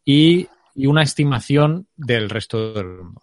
y, 0.04 0.46
una 0.76 1.02
estimación 1.02 1.88
del 1.96 2.30
resto 2.30 2.72
del 2.72 2.86
mundo. 2.86 3.20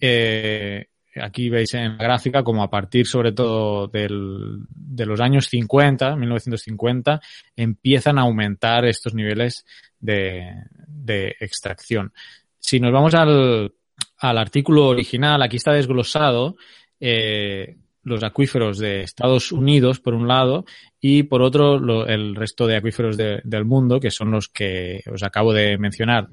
Eh, 0.00 0.86
aquí 1.20 1.48
veis 1.48 1.74
en 1.74 1.96
la 1.96 2.04
gráfica 2.04 2.42
como 2.42 2.62
a 2.62 2.70
partir 2.70 3.06
sobre 3.06 3.32
todo 3.32 3.88
del, 3.88 4.60
de 4.68 5.06
los 5.06 5.20
años 5.20 5.46
50, 5.46 6.16
1950, 6.16 7.20
empiezan 7.56 8.18
a 8.18 8.22
aumentar 8.22 8.84
estos 8.84 9.14
niveles 9.14 9.64
de, 10.00 10.54
de 10.86 11.36
extracción. 11.40 12.12
Si 12.58 12.80
nos 12.80 12.92
vamos 12.92 13.14
al, 13.14 13.74
al 14.18 14.38
artículo 14.38 14.86
original, 14.86 15.42
aquí 15.42 15.56
está 15.56 15.72
desglosado 15.72 16.56
eh, 17.00 17.76
los 18.04 18.22
acuíferos 18.22 18.78
de 18.78 19.02
Estados 19.02 19.52
Unidos, 19.52 20.00
por 20.00 20.14
un 20.14 20.26
lado, 20.26 20.64
y 21.00 21.24
por 21.24 21.42
otro 21.42 22.06
el 22.06 22.34
resto 22.34 22.66
de 22.66 22.76
acuíferos 22.76 23.16
del 23.16 23.64
mundo, 23.64 24.00
que 24.00 24.10
son 24.10 24.30
los 24.30 24.48
que 24.48 25.02
os 25.12 25.22
acabo 25.22 25.52
de 25.52 25.78
mencionar 25.78 26.28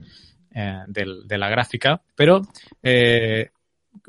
eh, 0.53 0.79
de 0.87 1.37
la 1.37 1.49
gráfica. 1.49 2.01
Pero 2.15 2.41
eh, 2.81 3.49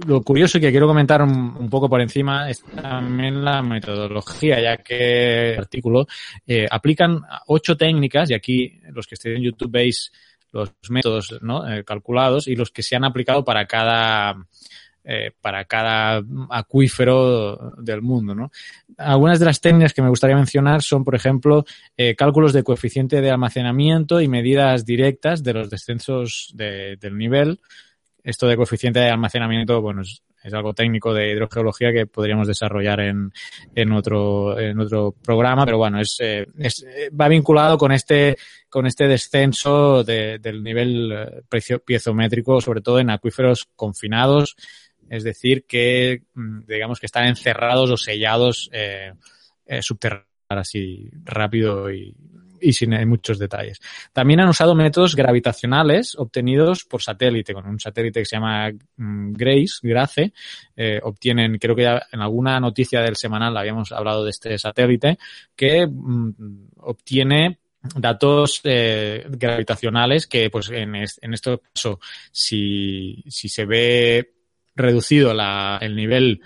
lo 0.07 0.23
curioso 0.23 0.59
que 0.61 0.71
quiero 0.71 0.87
comentar 0.87 1.23
un, 1.23 1.69
poco 1.69 1.89
por 1.89 2.01
encima 2.01 2.49
es 2.51 2.63
también 2.63 3.45
la 3.45 3.63
metodología, 3.63 4.61
ya 4.61 4.77
que 4.79 5.53
el 5.55 5.59
artículo 5.61 6.07
eh, 6.47 6.67
aplican 6.71 7.21
ocho 7.47 7.77
técnicas, 7.77 8.31
y 8.31 8.35
aquí 8.35 8.81
los 8.93 9.07
que 9.07 9.15
estén 9.15 9.37
en 9.37 9.43
YouTube 9.43 9.71
veis 9.71 10.13
los 10.53 10.73
métodos 10.89 11.39
¿no? 11.43 11.69
Eh, 11.69 11.85
calculados 11.85 12.49
y 12.49 12.57
los 12.57 12.71
que 12.71 12.83
se 12.83 12.97
han 12.97 13.05
aplicado 13.05 13.45
para 13.45 13.67
cada 13.67 14.35
eh, 15.03 15.33
para 15.41 15.65
cada 15.65 16.23
acuífero 16.51 17.73
del 17.79 18.03
mundo. 18.03 18.35
¿no? 18.35 18.51
Algunas 18.99 19.39
de 19.39 19.47
las 19.47 19.61
técnicas 19.61 19.95
que 19.95 20.03
me 20.03 20.09
gustaría 20.09 20.37
mencionar 20.37 20.83
son, 20.83 21.05
por 21.05 21.15
ejemplo, 21.15 21.65
cálculos 22.17 22.53
de 22.53 22.63
coeficiente 22.63 23.21
de 23.21 23.31
almacenamiento 23.31 24.21
y 24.21 24.29
medidas 24.29 24.85
directas 24.85 25.43
de 25.43 25.55
los 25.55 25.71
descensos 25.71 26.53
de, 26.55 26.97
del 26.97 27.17
nivel. 27.17 27.61
Esto 28.23 28.47
de 28.47 28.57
coeficiente 28.57 29.01
de 29.01 29.11
almacenamiento, 29.11 29.81
bueno, 29.81 30.03
es, 30.03 30.23
algo 30.53 30.73
técnico 30.73 31.13
de 31.13 31.33
hidrogeología 31.33 31.93
que 31.93 32.07
podríamos 32.07 32.47
desarrollar 32.47 33.01
en, 33.01 33.33
en, 33.75 33.93
otro, 33.93 34.59
en 34.59 34.79
otro 34.81 35.15
programa, 35.23 35.65
pero 35.65 35.79
bueno, 35.79 36.01
es, 36.01 36.17
eh, 36.21 36.47
es 36.59 36.85
va 37.19 37.29
vinculado 37.29 37.77
con 37.77 37.93
este, 37.93 38.37
con 38.69 38.87
este 38.87 39.07
descenso 39.07 40.03
de, 40.03 40.39
del 40.39 40.63
nivel 40.63 41.13
eh, 41.13 41.79
piezométrico, 41.85 42.61
sobre 42.61 42.81
todo 42.81 42.99
en 43.01 43.11
acuíferos 43.11 43.69
confinados, 43.77 44.57
es 45.11 45.25
decir, 45.25 45.65
que 45.67 46.23
mm, 46.35 46.61
digamos 46.67 47.01
que 47.01 47.07
están 47.07 47.27
encerrados 47.27 47.91
o 47.91 47.97
sellados 47.97 48.71
eh, 48.73 49.13
eh, 49.67 49.83
subterráneos 49.83 50.31
así 50.49 51.11
rápido 51.25 51.93
y, 51.93 52.15
y 52.61 52.73
sin 52.73 52.91
muchos 53.09 53.39
detalles. 53.39 53.81
También 54.13 54.41
han 54.41 54.49
usado 54.49 54.75
métodos 54.75 55.17
gravitacionales 55.17 56.15
obtenidos 56.17 56.85
por 56.85 57.03
satélite, 57.03 57.55
con 57.55 57.67
un 57.67 57.81
satélite 57.81 58.21
que 58.21 58.27
se 58.27 58.37
llama 58.37 58.71
mm, 58.97 59.33
Grace, 59.33 59.79
Grace. 59.83 60.33
Eh, 60.77 61.01
obtienen, 61.03 61.59
creo 61.59 61.75
que 61.75 61.83
ya 61.83 62.03
en 62.13 62.21
alguna 62.21 62.61
noticia 62.61 63.01
del 63.01 63.17
semanal 63.17 63.57
habíamos 63.57 63.93
hablado 63.93 64.25
de 64.25 64.31
este 64.31 64.59
satélite, 64.59 65.19
que 65.57 65.87
mm, 65.87 66.33
obtiene 66.79 67.59
datos 67.97 68.61
eh, 68.65 69.25
gravitacionales 69.29 70.27
que, 70.27 70.51
pues, 70.51 70.71
en, 70.71 70.95
en 70.95 71.35
este 71.35 71.59
caso, 71.73 71.99
si, 72.31 73.25
si 73.29 73.49
se 73.49 73.65
ve 73.65 74.35
reducido 74.75 75.35
la, 75.35 75.79
el 75.81 75.97
nivel 75.97 76.41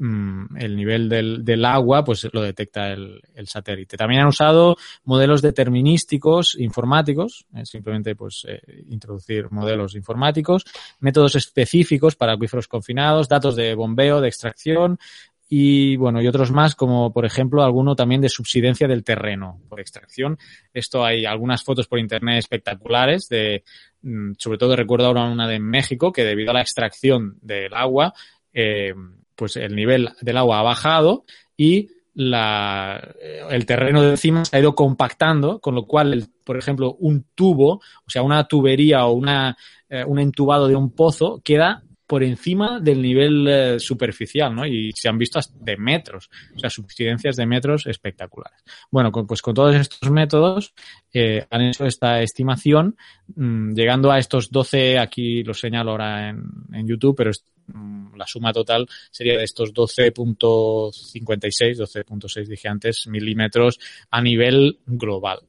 Mm, 0.00 0.56
el 0.56 0.76
nivel 0.76 1.08
del, 1.08 1.44
del, 1.44 1.64
agua, 1.64 2.04
pues 2.04 2.28
lo 2.32 2.40
detecta 2.40 2.92
el, 2.92 3.20
el, 3.34 3.48
satélite. 3.48 3.96
También 3.96 4.20
han 4.20 4.28
usado 4.28 4.76
modelos 5.02 5.42
determinísticos 5.42 6.54
informáticos, 6.56 7.46
eh, 7.52 7.66
simplemente 7.66 8.14
pues 8.14 8.46
eh, 8.48 8.60
introducir 8.90 9.50
modelos 9.50 9.96
informáticos, 9.96 10.64
métodos 11.00 11.34
específicos 11.34 12.14
para 12.14 12.34
acuíferos 12.34 12.68
confinados, 12.68 13.28
datos 13.28 13.56
de 13.56 13.74
bombeo, 13.74 14.20
de 14.20 14.28
extracción 14.28 15.00
y 15.48 15.96
bueno, 15.96 16.22
y 16.22 16.28
otros 16.28 16.52
más 16.52 16.76
como 16.76 17.12
por 17.12 17.26
ejemplo 17.26 17.64
alguno 17.64 17.96
también 17.96 18.20
de 18.20 18.28
subsidencia 18.28 18.86
del 18.86 19.02
terreno 19.02 19.60
por 19.68 19.80
extracción. 19.80 20.38
Esto 20.72 21.04
hay 21.04 21.24
algunas 21.24 21.64
fotos 21.64 21.88
por 21.88 21.98
internet 21.98 22.38
espectaculares 22.38 23.28
de 23.28 23.64
mm, 24.02 24.34
sobre 24.38 24.58
todo 24.58 24.76
recuerdo 24.76 25.06
ahora 25.06 25.24
una 25.24 25.48
de 25.48 25.58
México 25.58 26.12
que 26.12 26.22
debido 26.22 26.52
a 26.52 26.54
la 26.54 26.60
extracción 26.60 27.36
del 27.40 27.74
agua 27.74 28.14
eh, 28.52 28.94
pues 29.38 29.56
el 29.56 29.76
nivel 29.76 30.10
del 30.20 30.36
agua 30.36 30.58
ha 30.58 30.62
bajado 30.62 31.24
y 31.56 31.90
la, 32.14 33.14
el 33.50 33.64
terreno 33.64 34.02
de 34.02 34.10
encima 34.10 34.44
se 34.44 34.56
ha 34.56 34.60
ido 34.60 34.74
compactando, 34.74 35.60
con 35.60 35.76
lo 35.76 35.86
cual, 35.86 36.26
por 36.42 36.58
ejemplo, 36.58 36.96
un 36.98 37.24
tubo, 37.36 37.74
o 37.74 38.10
sea, 38.10 38.22
una 38.22 38.48
tubería 38.48 39.06
o 39.06 39.12
una, 39.12 39.56
eh, 39.88 40.02
un 40.04 40.18
entubado 40.18 40.66
de 40.66 40.74
un 40.74 40.90
pozo 40.90 41.40
queda 41.44 41.84
por 42.08 42.24
encima 42.24 42.80
del 42.80 43.00
nivel 43.02 43.46
eh, 43.46 43.78
superficial, 43.78 44.56
¿no? 44.56 44.66
Y 44.66 44.92
se 44.94 45.10
han 45.10 45.18
visto 45.18 45.38
de 45.60 45.76
metros, 45.76 46.30
o 46.56 46.58
sea, 46.58 46.70
subsidencias 46.70 47.36
de 47.36 47.44
metros 47.44 47.86
espectaculares. 47.86 48.64
Bueno, 48.90 49.12
pues 49.12 49.42
con 49.42 49.52
todos 49.54 49.76
estos 49.76 50.10
métodos 50.10 50.72
eh, 51.12 51.46
han 51.50 51.60
hecho 51.60 51.84
esta 51.84 52.22
estimación, 52.22 52.96
mmm, 53.36 53.74
llegando 53.74 54.10
a 54.10 54.18
estos 54.18 54.50
12, 54.50 54.98
aquí 54.98 55.44
lo 55.44 55.52
señalo 55.52 55.90
ahora 55.90 56.30
en, 56.30 56.88
YouTube, 56.88 57.14
pero 57.14 57.30
mmm, 57.66 58.16
la 58.16 58.26
suma 58.26 58.54
total 58.54 58.88
sería 59.10 59.36
de 59.36 59.44
estos 59.44 59.74
12.56, 59.74 61.76
12.6 61.76 62.46
dije 62.46 62.68
antes, 62.68 63.06
milímetros 63.06 63.78
a 64.10 64.22
nivel 64.22 64.78
global. 64.86 65.40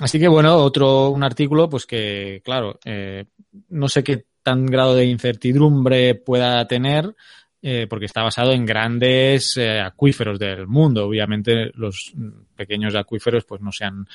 Así 0.00 0.18
que 0.18 0.26
bueno, 0.26 0.56
otro, 0.56 1.10
un 1.10 1.22
artículo, 1.22 1.68
pues 1.68 1.84
que, 1.84 2.40
claro, 2.42 2.80
eh, 2.86 3.26
no 3.68 3.88
sé 3.88 4.02
qué 4.02 4.31
tan 4.42 4.66
grado 4.66 4.94
de 4.94 5.06
incertidumbre 5.06 6.14
pueda 6.14 6.66
tener, 6.66 7.14
eh, 7.62 7.86
porque 7.88 8.06
está 8.06 8.22
basado 8.22 8.52
en 8.52 8.66
grandes 8.66 9.56
eh, 9.56 9.80
acuíferos 9.80 10.38
del 10.38 10.66
mundo. 10.66 11.06
Obviamente 11.06 11.70
los 11.74 12.12
pequeños 12.56 12.94
acuíferos 12.94 13.44
pues 13.44 13.60
no 13.60 13.70
se 13.70 13.84
han, 13.84 14.06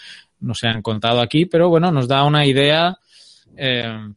no 0.42 0.54
se 0.54 0.68
han 0.68 0.82
contado 0.82 1.22
aquí, 1.22 1.46
pero 1.46 1.70
bueno, 1.70 1.92
nos 1.92 2.08
da 2.08 2.24
una 2.24 2.46
idea 2.46 2.98
eh, 3.56 4.10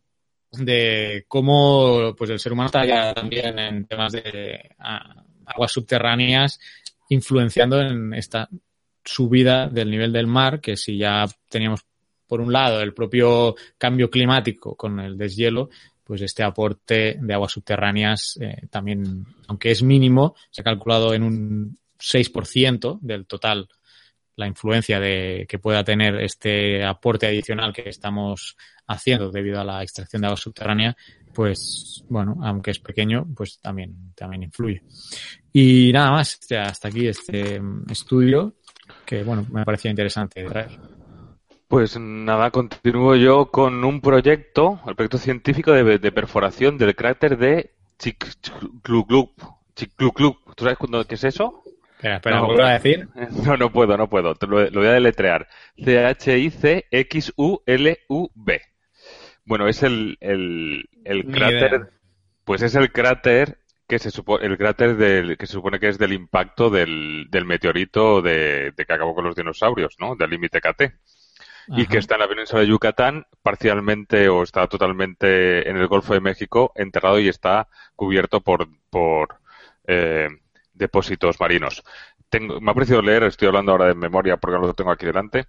de 0.53 1.25
cómo 1.29 2.15
pues 2.17 2.31
el 2.31 2.41
ser 2.41 2.53
humano 2.53 2.67
está 2.67 2.85
ya 2.85 3.15
también 3.15 3.59
en 3.59 3.87
temas 3.87 4.13
de 4.13 4.75
aguas 5.47 5.71
subterráneas 5.71 6.59
influenciando 7.09 7.81
en 7.81 8.15
esta 8.15 8.49
subida 9.05 9.69
del 9.69 9.91
nivel 9.91 10.13
del 10.13 10.27
mar, 10.27 10.61
que 10.61 10.77
si 10.77 10.99
ya 10.99 11.27
teníamos 11.49 11.85
por 12.27 12.41
un 12.41 12.53
lado 12.53 12.81
el 12.81 12.95
propio 12.95 13.57
cambio 13.77 14.09
climático 14.11 14.77
con 14.77 15.01
el 15.01 15.19
deshielo, 15.19 15.71
pues 16.11 16.23
este 16.23 16.43
aporte 16.43 17.19
de 17.21 17.35
aguas 17.35 17.53
subterráneas 17.53 18.37
eh, 18.41 18.67
también, 18.69 19.25
aunque 19.47 19.71
es 19.71 19.81
mínimo, 19.85 20.35
se 20.51 20.61
ha 20.61 20.65
calculado 20.65 21.15
en 21.15 21.23
un 21.23 21.79
6% 22.01 22.99
del 23.01 23.27
total 23.27 23.69
la 24.35 24.49
influencia 24.49 24.99
de 24.99 25.47
que 25.49 25.61
pueda 25.61 25.85
tener 25.85 26.17
este 26.17 26.85
aporte 26.85 27.29
adicional 27.29 27.73
que 27.73 27.89
estamos 27.89 28.57
haciendo 28.89 29.31
debido 29.31 29.61
a 29.61 29.65
la 29.65 29.85
extracción 29.85 30.23
de 30.23 30.27
agua 30.27 30.37
subterránea, 30.37 30.97
pues 31.33 32.05
bueno, 32.09 32.41
aunque 32.43 32.73
es 32.73 32.81
pequeño, 32.81 33.29
pues 33.37 33.61
también, 33.61 34.13
también 34.17 34.43
influye. 34.43 34.83
Y 35.53 35.93
nada 35.93 36.11
más, 36.11 36.41
hasta 36.51 36.89
aquí 36.89 37.07
este 37.07 37.61
estudio 37.89 38.57
que 39.07 39.23
bueno, 39.23 39.47
me 39.53 39.65
parecía 39.65 39.93
interesante 39.93 40.43
traer. 40.43 40.90
Pues 41.71 41.97
nada, 42.01 42.51
continúo 42.51 43.15
yo 43.15 43.53
con 43.53 43.85
un 43.85 44.01
proyecto, 44.01 44.81
el 44.89 44.97
proyecto 44.97 45.19
científico 45.19 45.71
de, 45.71 46.01
de 46.01 46.11
perforación 46.11 46.77
del 46.79 46.97
cráter 46.97 47.39
de. 47.39 47.71
Chicxulub. 47.97 49.31
¿Tú 49.77 50.65
sabes 50.65 50.77
cuándo, 50.79 51.07
qué 51.07 51.15
es 51.15 51.23
eso? 51.23 51.63
Espera, 51.95 52.17
espera, 52.17 52.41
no, 52.41 52.53
¿lo 52.55 52.65
a 52.65 52.73
decir? 52.73 53.09
No, 53.47 53.57
no 53.57 53.71
puedo, 53.71 53.97
no 53.97 54.11
puedo. 54.11 54.35
Te 54.35 54.49
lo, 54.49 54.69
lo 54.69 54.81
voy 54.81 54.89
a 54.89 54.95
deletrear. 54.95 55.47
C-H-I-C-X-U-L-U-B. 55.77 56.91
Bueno, 59.45 59.69
es 59.69 59.85
el, 59.85 60.19
el, 60.21 60.89
el 61.05 61.27
cráter. 61.27 61.93
Pues 62.43 62.63
es 62.63 62.75
el 62.75 62.91
cráter 62.91 63.59
que 63.87 64.01
se 64.01 64.11
supone, 64.11 64.45
el 64.45 64.59
cráter 64.59 64.97
del, 64.97 65.39
que 65.39 65.47
se 65.47 65.53
supone 65.53 65.79
que 65.79 65.87
es 65.87 65.99
del 65.99 66.15
impacto 66.15 66.69
del, 66.69 67.29
del 67.31 67.45
meteorito 67.45 68.23
de, 68.23 68.73
de 68.73 68.85
que 68.85 68.93
acabó 68.93 69.15
con 69.15 69.25
los 69.25 69.37
dinosaurios, 69.37 69.95
¿no? 70.01 70.17
Del 70.17 70.31
límite 70.31 70.61
KT 70.61 70.95
y 71.69 71.87
que 71.87 71.99
está 71.99 72.15
en 72.15 72.21
la 72.21 72.29
península 72.29 72.63
de 72.63 72.69
Yucatán, 72.69 73.27
parcialmente 73.43 74.29
o 74.29 74.43
está 74.43 74.67
totalmente 74.67 75.69
en 75.69 75.77
el 75.77 75.87
Golfo 75.87 76.15
de 76.15 76.21
México, 76.21 76.73
enterrado 76.75 77.19
y 77.21 77.29
está 77.29 77.69
cubierto 77.95 78.41
por, 78.41 78.69
por 78.91 79.41
eh, 79.87 80.29
depósitos 80.73 81.39
marinos. 81.41 81.83
Tengo, 82.29 82.61
me 82.61 82.71
ha 82.71 82.75
parecido 82.75 83.03
leer, 83.03 83.25
estoy 83.25 83.49
hablando 83.49 83.73
ahora 83.73 83.87
de 83.87 83.95
memoria 83.95 84.37
porque 84.37 84.59
no 84.59 84.67
lo 84.67 84.75
tengo 84.75 84.93
aquí 84.93 85.07
delante, 85.07 85.47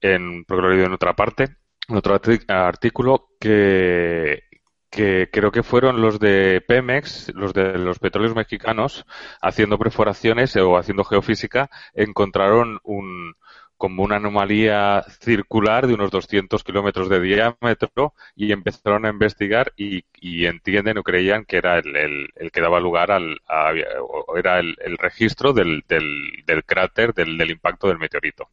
en, 0.00 0.44
porque 0.44 0.62
lo 0.62 0.68
he 0.68 0.72
leído 0.72 0.86
en 0.86 0.94
otra 0.94 1.14
parte, 1.14 1.56
en 1.88 1.96
otro 1.96 2.18
artículo, 2.48 3.30
que, 3.38 4.44
que 4.90 5.28
creo 5.32 5.50
que 5.50 5.62
fueron 5.62 6.00
los 6.00 6.18
de 6.18 6.62
Pemex, 6.66 7.32
los 7.34 7.52
de 7.52 7.78
los 7.78 7.98
petróleos 7.98 8.34
mexicanos, 8.34 9.04
haciendo 9.40 9.78
perforaciones 9.78 10.54
o 10.56 10.76
haciendo 10.76 11.04
geofísica, 11.04 11.68
encontraron 11.94 12.78
un, 12.84 13.34
como 13.76 14.02
una 14.02 14.16
anomalía 14.16 15.04
circular 15.20 15.86
de 15.86 15.94
unos 15.94 16.10
200 16.10 16.62
kilómetros 16.64 17.08
de 17.08 17.20
diámetro 17.20 18.14
y 18.34 18.52
empezaron 18.52 19.04
a 19.04 19.10
investigar 19.10 19.72
y, 19.76 20.04
entienden 20.46 20.98
o 20.98 21.02
creían 21.02 21.44
que 21.44 21.58
era 21.58 21.78
el, 21.78 22.30
el, 22.34 22.50
que 22.52 22.60
daba 22.60 22.80
lugar 22.80 23.10
al 23.10 23.40
a, 23.48 23.72
era 24.36 24.58
el, 24.60 24.98
registro 24.98 25.52
del, 25.52 25.84
del, 25.88 26.64
cráter 26.64 27.14
del, 27.14 27.50
impacto 27.50 27.88
del 27.88 27.98
meteorito. 27.98 28.48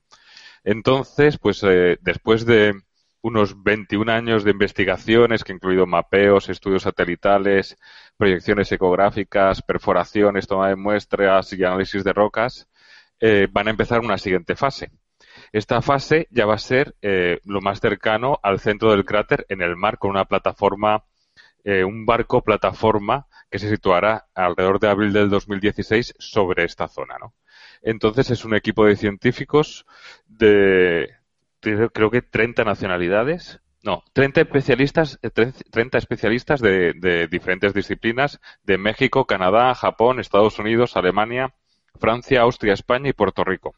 Entonces, 0.63 1.37
pues 1.37 1.63
eh, 1.63 1.97
después 2.01 2.45
de 2.45 2.73
unos 3.21 3.63
21 3.63 4.11
años 4.11 4.43
de 4.43 4.51
investigaciones 4.51 5.43
que 5.43 5.53
incluido 5.53 5.85
mapeos, 5.85 6.49
estudios 6.49 6.83
satelitales, 6.83 7.77
proyecciones 8.17 8.71
ecográficas, 8.71 9.61
perforaciones, 9.61 10.47
toma 10.47 10.69
de 10.69 10.75
muestras 10.75 11.53
y 11.53 11.63
análisis 11.63 12.03
de 12.03 12.13
rocas, 12.13 12.67
eh, 13.19 13.47
van 13.51 13.67
a 13.67 13.71
empezar 13.71 13.99
una 13.99 14.17
siguiente 14.17 14.55
fase 14.55 14.91
esta 15.51 15.81
fase 15.81 16.27
ya 16.31 16.45
va 16.45 16.55
a 16.55 16.59
ser 16.59 16.95
eh, 17.01 17.39
lo 17.43 17.61
más 17.61 17.81
cercano 17.81 18.39
al 18.41 18.59
centro 18.59 18.91
del 18.91 19.05
cráter 19.05 19.45
en 19.49 19.61
el 19.61 19.75
mar 19.75 19.97
con 19.97 20.11
una 20.11 20.25
plataforma, 20.25 21.03
eh, 21.63 21.83
un 21.83 22.05
barco 22.05 22.41
plataforma 22.41 23.27
que 23.49 23.59
se 23.59 23.69
situará 23.69 24.27
alrededor 24.33 24.79
de 24.79 24.89
abril 24.89 25.11
del 25.11 25.29
2016 25.29 26.15
sobre 26.17 26.63
esta 26.63 26.87
zona, 26.87 27.17
¿no? 27.19 27.33
Entonces 27.81 28.31
es 28.31 28.45
un 28.45 28.55
equipo 28.55 28.85
de 28.85 28.95
científicos 28.95 29.85
de, 30.27 31.15
creo 31.59 32.11
que 32.11 32.21
30 32.21 32.63
nacionalidades, 32.63 33.59
no, 33.83 34.03
30 34.13 34.41
especialistas, 34.41 35.19
30 35.71 35.97
especialistas 35.97 36.61
de, 36.61 36.93
de, 36.93 37.27
diferentes 37.27 37.73
disciplinas 37.73 38.39
de 38.63 38.77
México, 38.77 39.25
Canadá, 39.25 39.73
Japón, 39.73 40.19
Estados 40.19 40.59
Unidos, 40.59 40.95
Alemania, 40.95 41.55
Francia, 41.99 42.41
Austria, 42.41 42.73
España 42.73 43.09
y 43.09 43.13
Puerto 43.13 43.43
Rico. 43.43 43.73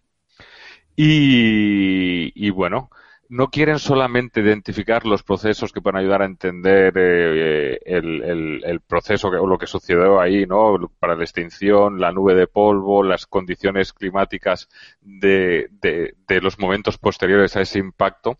Y, 0.95 2.31
y, 2.35 2.49
bueno, 2.51 2.89
no 3.29 3.47
quieren 3.49 3.79
solamente 3.79 4.41
identificar 4.41 5.05
los 5.05 5.23
procesos 5.23 5.71
que 5.71 5.81
pueden 5.81 5.99
ayudar 5.99 6.21
a 6.21 6.25
entender 6.25 6.93
eh, 6.95 7.79
el, 7.83 8.21
el, 8.23 8.61
el, 8.63 8.79
proceso 8.81 9.31
que, 9.31 9.37
o 9.37 9.47
lo 9.47 9.57
que 9.57 9.65
sucedió 9.65 10.21
ahí, 10.21 10.45
¿no? 10.45 10.91
Para 10.99 11.15
la 11.15 11.23
extinción, 11.23 11.99
la 11.99 12.11
nube 12.11 12.35
de 12.35 12.45
polvo, 12.45 13.01
las 13.01 13.25
condiciones 13.25 13.91
climáticas 13.91 14.69
de, 15.01 15.67
de, 15.71 16.15
de 16.27 16.41
los 16.41 16.59
momentos 16.59 16.99
posteriores 16.99 17.55
a 17.55 17.61
ese 17.61 17.79
impacto, 17.79 18.37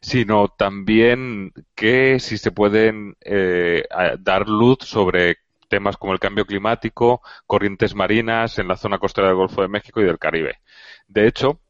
sino 0.00 0.48
también 0.48 1.52
que 1.76 2.18
si 2.18 2.36
se 2.36 2.50
pueden 2.50 3.16
eh, 3.20 3.84
dar 4.18 4.48
luz 4.48 4.78
sobre 4.80 5.36
temas 5.68 5.96
como 5.96 6.12
el 6.12 6.18
cambio 6.18 6.44
climático, 6.44 7.22
corrientes 7.46 7.94
marinas 7.94 8.58
en 8.58 8.68
la 8.68 8.76
zona 8.76 8.98
costera 8.98 9.28
del 9.28 9.36
Golfo 9.36 9.62
de 9.62 9.68
México 9.68 10.00
y 10.00 10.04
del 10.04 10.18
Caribe. 10.18 10.58
De 11.06 11.26
hecho, 11.26 11.60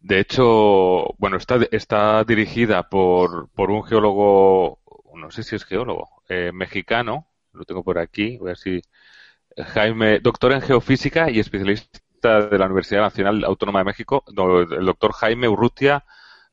De 0.00 0.20
hecho, 0.20 1.14
bueno, 1.18 1.36
está, 1.36 1.58
está 1.70 2.24
dirigida 2.24 2.88
por, 2.88 3.48
por 3.50 3.70
un 3.70 3.84
geólogo, 3.84 4.80
no 5.14 5.30
sé 5.30 5.42
si 5.42 5.56
es 5.56 5.64
geólogo, 5.64 6.22
eh, 6.28 6.50
mexicano, 6.52 7.28
lo 7.52 7.64
tengo 7.64 7.82
por 7.82 7.98
aquí, 7.98 8.36
voy 8.38 8.48
a 8.48 8.50
ver 8.50 8.58
si 8.58 8.82
Jaime, 9.56 10.20
doctor 10.20 10.52
en 10.52 10.62
geofísica 10.62 11.30
y 11.30 11.38
especialista 11.38 12.46
de 12.48 12.58
la 12.58 12.66
Universidad 12.66 13.02
Nacional 13.02 13.44
Autónoma 13.44 13.80
de 13.80 13.84
México, 13.84 14.24
el 14.26 14.86
doctor 14.86 15.12
Jaime 15.12 15.48
Urrutia 15.48 16.04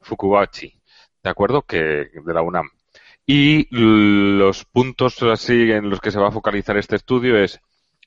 Fukubachi, 0.01 0.79
¿de 1.23 1.29
acuerdo? 1.29 1.63
Que 1.63 1.77
de 1.77 2.33
la 2.33 2.41
UNAM. 2.41 2.69
Y 3.25 3.67
los 3.71 4.65
puntos 4.65 5.21
así 5.23 5.71
en 5.71 5.89
los 5.89 6.01
que 6.01 6.11
se 6.11 6.19
va 6.19 6.29
a 6.29 6.31
focalizar 6.31 6.77
este 6.77 6.95
estudio 6.95 7.37
es 7.37 7.61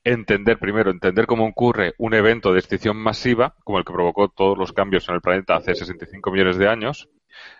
entender 0.05 0.59
primero, 0.59 0.91
entender 0.91 1.27
cómo 1.27 1.47
ocurre 1.47 1.95
un 1.99 2.15
evento 2.15 2.53
de 2.53 2.61
extinción 2.61 2.97
masiva, 2.97 3.57
como 3.65 3.79
el 3.79 3.85
que 3.85 3.93
provocó 3.93 4.29
todos 4.29 4.57
los 4.57 4.73
cambios 4.73 5.09
en 5.09 5.17
el 5.17 5.21
planeta 5.21 5.57
hace 5.57 5.75
65 5.75 6.31
millones 6.31 6.59
de 6.59 6.69
años, 6.69 7.09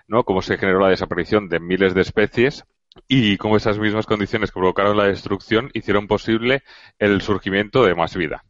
¿no? 0.07 0.25
Cómo 0.25 0.43
se 0.43 0.59
generó 0.59 0.79
la 0.79 0.91
desaparición 0.91 1.49
de 1.49 1.59
miles 1.59 1.95
de 1.95 2.03
especies 2.03 2.65
y 3.09 3.39
cómo 3.39 3.57
esas 3.57 3.79
mismas 3.79 4.07
condiciones 4.07 4.51
que 4.51 4.61
provocaron 4.61 4.97
la 4.97 5.05
destrucción 5.05 5.71
hicieron 5.73 6.07
posible 6.07 6.63
el 6.99 7.23
surgimiento 7.23 7.85
de 7.85 7.95
más 7.95 8.15
vida. 8.15 8.45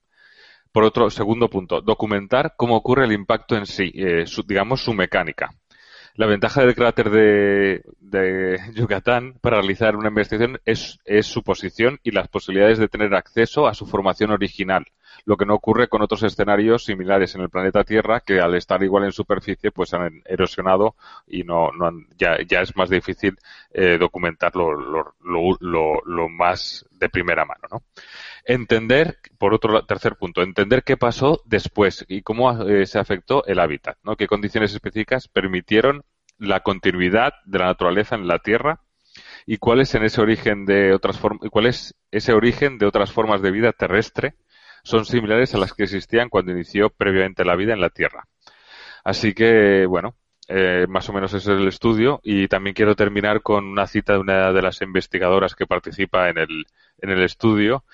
Por 0.72 0.82
otro, 0.82 1.08
segundo 1.08 1.48
punto, 1.48 1.80
documentar 1.80 2.54
cómo 2.56 2.76
ocurre 2.76 3.04
el 3.04 3.12
impacto 3.12 3.56
en 3.56 3.64
sí, 3.64 3.92
eh, 3.94 4.24
digamos 4.46 4.82
su 4.82 4.92
mecánica. 4.92 5.54
La 6.16 6.26
ventaja 6.26 6.60
del 6.60 6.76
cráter 6.76 7.10
de, 7.10 8.60
Yucatán 8.74 9.34
para 9.40 9.56
realizar 9.56 9.96
una 9.96 10.10
investigación 10.10 10.60
es, 10.64 11.00
su 11.22 11.42
posición 11.42 11.98
y 12.04 12.12
las 12.12 12.28
posibilidades 12.28 12.78
de 12.78 12.86
tener 12.86 13.16
acceso 13.16 13.66
a 13.66 13.74
su 13.74 13.84
formación 13.84 14.30
original, 14.30 14.84
lo 15.24 15.36
que 15.36 15.44
no 15.44 15.54
ocurre 15.54 15.88
con 15.88 16.02
otros 16.02 16.22
escenarios 16.22 16.84
similares 16.84 17.34
en 17.34 17.40
el 17.40 17.50
planeta 17.50 17.82
Tierra 17.82 18.20
que 18.20 18.38
al 18.38 18.54
estar 18.54 18.80
igual 18.84 19.04
en 19.04 19.10
superficie 19.10 19.72
pues 19.72 19.92
han 19.92 20.22
erosionado 20.24 20.94
y 21.26 21.42
no, 21.42 21.70
ya, 22.16 22.36
es 22.36 22.76
más 22.76 22.90
difícil 22.90 23.36
eh, 23.72 23.98
documentar 23.98 24.52
lo, 24.54 24.68
más 26.28 26.86
de 26.92 27.08
primera 27.08 27.44
mano. 27.44 27.62
¿no? 27.72 27.82
Entender, 28.46 29.18
por 29.38 29.54
otro 29.54 29.84
tercer 29.86 30.16
punto, 30.16 30.42
entender 30.42 30.82
qué 30.82 30.96
pasó 30.96 31.40
después 31.46 32.04
y 32.08 32.22
cómo 32.22 32.68
eh, 32.68 32.86
se 32.86 32.98
afectó 32.98 33.44
el 33.46 33.58
hábitat, 33.58 33.96
¿no? 34.02 34.16
Qué 34.16 34.26
condiciones 34.26 34.74
específicas 34.74 35.28
permitieron 35.28 36.04
la 36.38 36.60
continuidad 36.60 37.32
de 37.46 37.58
la 37.58 37.66
naturaleza 37.66 38.16
en 38.16 38.26
la 38.26 38.38
Tierra 38.40 38.80
y 39.46 39.58
cuál 39.58 39.80
es 39.80 39.94
en 39.94 40.04
ese 40.04 40.20
origen 40.20 40.66
de 40.66 40.92
otras 40.92 41.20
cuál 41.50 41.66
es 41.66 41.94
ese 42.10 42.32
origen 42.32 42.78
de 42.78 42.86
otras 42.86 43.12
formas 43.12 43.40
de 43.40 43.50
vida 43.50 43.72
terrestre 43.72 44.34
son 44.82 45.06
similares 45.06 45.54
a 45.54 45.58
las 45.58 45.72
que 45.72 45.84
existían 45.84 46.28
cuando 46.28 46.52
inició 46.52 46.90
previamente 46.90 47.44
la 47.44 47.56
vida 47.56 47.72
en 47.72 47.80
la 47.80 47.90
Tierra. 47.90 48.28
Así 49.02 49.34
que, 49.34 49.86
bueno, 49.86 50.14
eh, 50.48 50.86
más 50.88 51.08
o 51.08 51.12
menos 51.14 51.32
ese 51.32 51.52
es 51.52 51.58
el 51.58 51.66
estudio 51.66 52.20
y 52.22 52.48
también 52.48 52.74
quiero 52.74 52.94
terminar 52.94 53.40
con 53.40 53.64
una 53.64 53.86
cita 53.86 54.12
de 54.12 54.18
una 54.18 54.52
de 54.52 54.62
las 54.62 54.82
investigadoras 54.82 55.54
que 55.54 55.66
participa 55.66 56.28
en 56.28 56.36
el, 56.38 56.66
en 56.98 57.10
el 57.10 57.22
estudio 57.22 57.84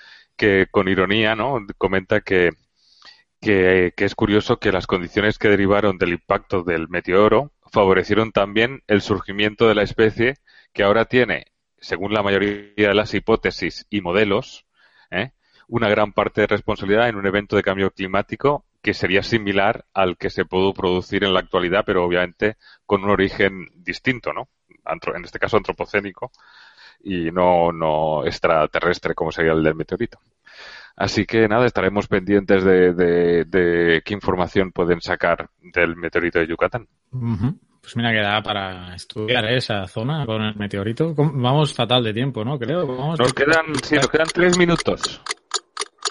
que 0.41 0.65
con 0.71 0.87
ironía 0.87 1.35
¿no? 1.35 1.59
comenta 1.77 2.21
que, 2.21 2.49
que, 3.39 3.93
es 3.95 4.15
curioso 4.15 4.57
que 4.57 4.71
las 4.71 4.87
condiciones 4.87 5.37
que 5.37 5.49
derivaron 5.49 5.99
del 5.99 6.13
impacto 6.13 6.63
del 6.63 6.89
meteoro 6.89 7.51
favorecieron 7.71 8.31
también 8.31 8.81
el 8.87 9.03
surgimiento 9.03 9.67
de 9.67 9.75
la 9.75 9.83
especie 9.83 10.37
que 10.73 10.81
ahora 10.81 11.05
tiene, 11.05 11.45
según 11.77 12.15
la 12.15 12.23
mayoría 12.23 12.87
de 12.87 12.95
las 12.95 13.13
hipótesis 13.13 13.85
y 13.91 14.01
modelos, 14.01 14.65
¿eh? 15.11 15.33
una 15.67 15.89
gran 15.89 16.11
parte 16.11 16.41
de 16.41 16.47
responsabilidad 16.47 17.07
en 17.07 17.17
un 17.17 17.27
evento 17.27 17.55
de 17.55 17.61
cambio 17.61 17.91
climático 17.91 18.65
que 18.81 18.95
sería 18.95 19.21
similar 19.21 19.85
al 19.93 20.17
que 20.17 20.31
se 20.31 20.45
pudo 20.45 20.73
producir 20.73 21.23
en 21.23 21.35
la 21.35 21.41
actualidad, 21.41 21.83
pero 21.85 22.03
obviamente 22.03 22.57
con 22.87 23.03
un 23.03 23.11
origen 23.11 23.67
distinto, 23.75 24.33
¿no? 24.33 24.49
En 25.13 25.23
este 25.23 25.37
caso 25.37 25.57
antropocénico, 25.57 26.31
y 27.03 27.31
no, 27.31 27.71
no 27.71 28.25
extraterrestre 28.25 29.13
como 29.13 29.31
sería 29.31 29.53
el 29.53 29.63
del 29.63 29.75
meteorito. 29.75 30.19
Así 30.95 31.25
que 31.25 31.47
nada, 31.47 31.65
estaremos 31.65 32.07
pendientes 32.07 32.63
de, 32.63 32.93
de, 32.93 34.01
qué 34.03 34.13
información 34.13 34.71
pueden 34.71 35.01
sacar 35.01 35.49
del 35.59 35.95
meteorito 35.95 36.39
de 36.39 36.47
Yucatán. 36.47 36.87
Pues 37.81 37.95
mira, 37.95 38.11
queda 38.11 38.43
para 38.43 38.93
estudiar 38.93 39.45
esa 39.45 39.87
zona 39.87 40.25
con 40.25 40.43
el 40.43 40.55
meteorito. 40.55 41.15
Vamos 41.15 41.73
fatal 41.73 42.03
de 42.03 42.13
tiempo, 42.13 42.45
¿no? 42.45 42.59
Creo. 42.59 42.85
Nos 43.17 43.33
quedan, 43.33 43.73
sí, 43.83 43.95
nos 43.95 44.07
quedan 44.07 44.27
tres 44.31 44.57
minutos. 44.57 45.21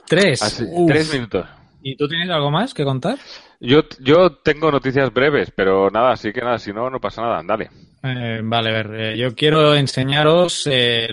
¿Tres? 0.09 0.66
tres 0.88 1.14
minutos. 1.14 1.46
¿Y 1.83 1.97
tú 1.97 2.09
tienes 2.09 2.31
algo 2.31 2.51
más 2.51 2.75
que 2.75 2.85
contar? 2.85 3.19
Yo, 3.61 3.83
yo 4.01 4.37
tengo 4.37 4.71
noticias 4.71 5.12
breves, 5.12 5.51
pero 5.55 5.90
nada, 5.90 6.12
así 6.12 6.33
que 6.33 6.40
nada, 6.40 6.59
si 6.59 6.73
no, 6.73 6.88
no 6.88 7.01
pasa 7.01 7.23
nada, 7.23 7.43
dale. 7.45 7.69
Eh, 8.03 8.40
vale, 8.43 8.71
a 8.71 8.73
ver, 8.73 8.95
eh, 8.95 9.19
yo 9.19 9.35
quiero 9.35 9.75
enseñaros, 9.75 10.66
eh, 10.71 11.09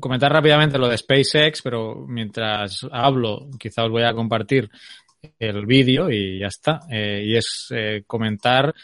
comentar 0.00 0.32
rápidamente 0.32 0.78
lo 0.78 0.88
de 0.88 0.96
SpaceX, 0.96 1.60
pero 1.60 2.06
mientras 2.08 2.86
hablo, 2.90 3.48
quizá 3.58 3.84
os 3.84 3.90
voy 3.90 4.04
a 4.04 4.14
compartir 4.14 4.70
el 5.38 5.66
vídeo 5.66 6.10
y 6.10 6.38
ya 6.38 6.46
está. 6.46 6.80
y 6.90 7.36
es 7.36 7.68
comentar 8.06 8.74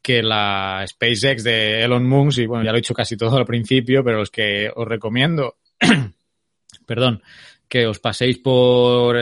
que 0.00 0.22
la 0.22 0.82
SpaceX 0.86 1.44
de 1.44 1.82
Elon 1.82 2.08
Musk, 2.08 2.38
y 2.38 2.46
bueno, 2.46 2.64
ya 2.64 2.70
lo 2.70 2.78
he 2.78 2.80
dicho 2.80 2.94
casi 2.94 3.16
todo 3.16 3.36
al 3.36 3.44
principio, 3.44 4.02
pero 4.02 4.18
los 4.18 4.30
que 4.30 4.70
os 4.74 4.88
recomiendo, 4.88 5.56
perdón, 6.86 7.22
que 7.68 7.86
os 7.86 7.98
paséis 7.98 8.38
por 8.38 9.16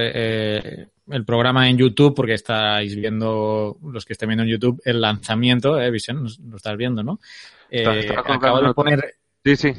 el 1.10 1.24
programa 1.24 1.68
en 1.68 1.76
YouTube, 1.76 2.14
porque 2.14 2.34
estáis 2.34 2.94
viendo, 2.96 3.78
los 3.82 4.04
que 4.04 4.12
estén 4.12 4.28
viendo 4.28 4.44
en 4.44 4.50
YouTube, 4.50 4.80
el 4.84 5.00
lanzamiento, 5.00 5.80
¿eh, 5.80 5.90
Vicente? 5.90 6.32
Lo 6.48 6.56
estás 6.56 6.76
viendo, 6.76 7.02
¿no? 7.02 7.20
Eh, 7.70 8.08
acabo 8.24 8.60
de 8.62 8.74
poner... 8.74 9.14
Sí, 9.44 9.56
sí. 9.56 9.72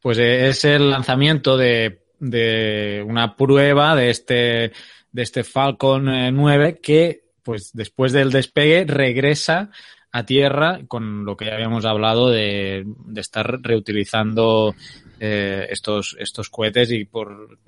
Pues 0.00 0.18
eh, 0.18 0.48
es 0.48 0.64
el 0.64 0.90
lanzamiento 0.90 1.56
de, 1.56 2.06
de 2.18 3.04
una 3.06 3.36
prueba 3.36 3.94
de 3.96 4.10
este, 4.10 4.72
de 5.12 5.22
este 5.22 5.44
Falcon 5.44 6.34
9 6.34 6.68
eh, 6.68 6.80
que, 6.80 7.24
pues 7.42 7.70
después 7.72 8.12
del 8.12 8.30
despegue, 8.30 8.84
regresa 8.86 9.70
a 10.12 10.24
tierra 10.24 10.80
con 10.88 11.24
lo 11.24 11.36
que 11.36 11.46
ya 11.46 11.54
habíamos 11.54 11.84
hablado 11.84 12.30
de, 12.30 12.84
de 12.86 13.20
estar 13.20 13.60
reutilizando 13.60 14.74
eh, 15.20 15.66
estos, 15.70 16.16
estos 16.18 16.50
cohetes 16.50 16.90
y 16.90 17.04
por 17.04 17.58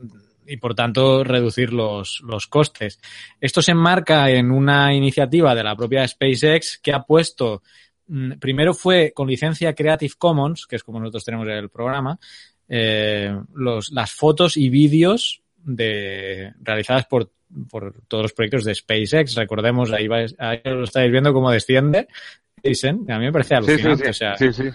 y 0.48 0.56
por 0.56 0.74
tanto 0.74 1.22
reducir 1.24 1.72
los, 1.72 2.20
los 2.24 2.46
costes. 2.46 3.00
Esto 3.40 3.62
se 3.62 3.72
enmarca 3.72 4.30
en 4.30 4.50
una 4.50 4.94
iniciativa 4.94 5.54
de 5.54 5.62
la 5.62 5.76
propia 5.76 6.06
SpaceX 6.08 6.78
que 6.78 6.92
ha 6.92 7.02
puesto, 7.02 7.62
mm, 8.06 8.32
primero 8.38 8.74
fue 8.74 9.12
con 9.14 9.28
licencia 9.28 9.74
Creative 9.74 10.14
Commons, 10.18 10.66
que 10.66 10.76
es 10.76 10.82
como 10.82 11.00
nosotros 11.00 11.24
tenemos 11.24 11.46
el 11.48 11.68
programa, 11.68 12.18
eh, 12.68 13.36
los, 13.54 13.90
las 13.92 14.12
fotos 14.12 14.56
y 14.56 14.68
vídeos 14.68 15.42
de, 15.56 16.52
realizadas 16.60 17.06
por, 17.06 17.30
por 17.70 17.94
todos 18.08 18.22
los 18.22 18.32
proyectos 18.32 18.64
de 18.64 18.74
SpaceX. 18.74 19.34
Recordemos, 19.34 19.92
ahí, 19.92 20.08
ahí 20.38 20.60
lo 20.64 20.84
estáis 20.84 21.10
viendo 21.10 21.32
cómo 21.32 21.50
desciende. 21.50 22.08
Dicen, 22.62 23.10
a 23.10 23.18
mí 23.18 23.26
me 23.26 23.32
parece 23.32 23.54
alucinante. 23.54 24.12
sí, 24.12 24.52
sí. 24.52 24.70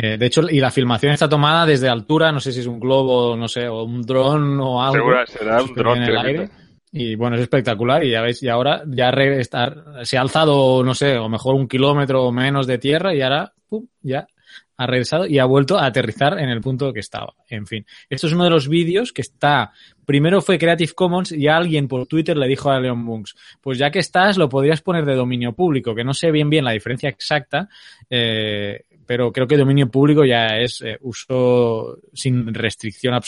Eh, 0.00 0.16
de 0.16 0.26
hecho, 0.26 0.42
y 0.48 0.60
la 0.60 0.70
filmación 0.70 1.12
está 1.12 1.28
tomada 1.28 1.66
desde 1.66 1.88
altura, 1.88 2.30
no 2.30 2.38
sé 2.38 2.52
si 2.52 2.60
es 2.60 2.68
un 2.68 2.78
globo, 2.78 3.36
no 3.36 3.48
sé, 3.48 3.66
o 3.66 3.82
un 3.82 4.02
dron 4.02 4.60
o 4.60 4.80
algo. 4.80 4.94
Seguro 4.94 5.26
será 5.26 5.60
un 5.60 5.74
dron. 5.74 5.96
En 5.96 6.02
el 6.04 6.18
aire. 6.18 6.50
Y 6.92 7.16
bueno, 7.16 7.34
es 7.34 7.42
espectacular 7.42 8.04
y 8.04 8.12
ya 8.12 8.22
veis, 8.22 8.40
y 8.44 8.48
ahora 8.48 8.84
ya 8.86 9.10
se 10.04 10.16
ha 10.16 10.20
alzado, 10.20 10.84
no 10.84 10.94
sé, 10.94 11.18
o 11.18 11.28
mejor 11.28 11.56
un 11.56 11.66
kilómetro 11.66 12.22
o 12.22 12.30
menos 12.30 12.68
de 12.68 12.78
tierra 12.78 13.12
y 13.12 13.22
ahora, 13.22 13.52
pum, 13.68 13.88
ya 14.00 14.28
ha 14.78 14.86
regresado 14.86 15.26
y 15.26 15.40
ha 15.40 15.44
vuelto 15.44 15.76
a 15.76 15.86
aterrizar 15.86 16.38
en 16.38 16.48
el 16.48 16.60
punto 16.60 16.92
que 16.92 17.00
estaba. 17.00 17.34
En 17.48 17.66
fin, 17.66 17.84
esto 18.08 18.28
es 18.28 18.32
uno 18.32 18.44
de 18.44 18.50
los 18.50 18.68
vídeos 18.68 19.12
que 19.12 19.22
está, 19.22 19.72
primero 20.06 20.40
fue 20.40 20.58
Creative 20.58 20.92
Commons 20.94 21.32
y 21.32 21.48
alguien 21.48 21.88
por 21.88 22.06
Twitter 22.06 22.36
le 22.36 22.46
dijo 22.46 22.70
a 22.70 22.78
Leon 22.78 23.04
Bunks, 23.04 23.34
pues 23.60 23.76
ya 23.76 23.90
que 23.90 23.98
estás, 23.98 24.38
lo 24.38 24.48
podrías 24.48 24.80
poner 24.80 25.04
de 25.04 25.16
dominio 25.16 25.52
público, 25.52 25.96
que 25.96 26.04
no 26.04 26.14
sé 26.14 26.30
bien 26.30 26.48
bien 26.48 26.64
la 26.64 26.70
diferencia 26.70 27.08
exacta, 27.08 27.68
eh, 28.08 28.84
pero 29.08 29.32
creo 29.32 29.46
que 29.46 29.56
dominio 29.56 29.90
público 29.90 30.22
ya 30.22 30.58
es 30.58 30.82
eh, 30.82 30.98
uso 31.00 31.98
sin 32.12 32.52
restricción 32.52 33.18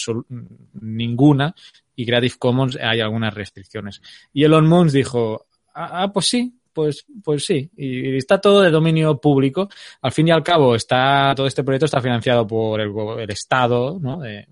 ninguna 0.75 1.55
y 1.97 2.05
Creative 2.05 2.35
Commons 2.39 2.77
hay 2.77 3.01
algunas 3.01 3.33
restricciones. 3.33 4.03
Y 4.31 4.45
Elon 4.45 4.69
Musk 4.69 4.93
dijo, 4.93 5.47
ah, 5.75 6.03
ah, 6.03 6.13
pues 6.13 6.27
sí, 6.27 6.53
pues, 6.75 7.07
pues 7.25 7.47
sí, 7.47 7.71
y 7.79 8.15
está 8.15 8.39
todo 8.39 8.61
de 8.61 8.71
dominio 8.71 9.19
público. 9.19 9.71
Al 10.03 10.13
fin 10.13 10.29
y 10.29 10.33
al 10.33 10.43
cabo, 10.43 10.75
está 10.75 11.33
todo 11.35 11.47
este 11.47 11.65
proyecto 11.65 11.87
está 11.87 12.03
financiado 12.03 12.47
por 12.47 12.79
el, 12.83 13.31
Estado, 13.31 13.99
¿no? 13.99 14.21
De, 14.21 14.47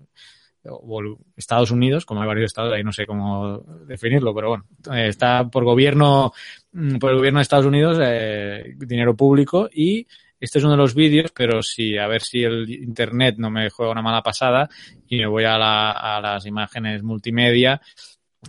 o 0.63 1.01
Estados 1.37 1.69
Unidos, 1.69 2.07
como 2.07 2.21
hay 2.21 2.27
varios 2.27 2.47
estados, 2.47 2.73
ahí 2.73 2.83
no 2.83 2.91
sé 2.91 3.05
cómo 3.05 3.59
definirlo, 3.85 4.33
pero 4.33 4.49
bueno, 4.49 4.65
eh, 4.91 5.09
está 5.09 5.47
por 5.47 5.63
gobierno, 5.63 6.33
mm, 6.71 6.97
por 6.97 7.11
el 7.11 7.17
gobierno 7.17 7.37
de 7.37 7.43
Estados 7.43 7.67
Unidos, 7.67 7.99
eh, 8.01 8.73
dinero 8.77 9.15
público 9.15 9.69
y 9.71 10.07
este 10.39 10.59
es 10.59 10.63
uno 10.63 10.73
de 10.73 10.77
los 10.77 10.95
vídeos, 10.95 11.31
pero 11.33 11.61
sí, 11.61 11.97
a 11.97 12.07
ver 12.07 12.21
si 12.21 12.43
el 12.43 12.69
internet 12.69 13.35
no 13.37 13.49
me 13.49 13.69
juega 13.69 13.91
una 13.91 14.01
mala 14.01 14.23
pasada 14.23 14.69
y 15.07 15.17
me 15.17 15.27
voy 15.27 15.43
a, 15.43 15.57
la, 15.57 15.91
a 15.91 16.21
las 16.21 16.45
imágenes 16.45 17.03
multimedia. 17.03 17.81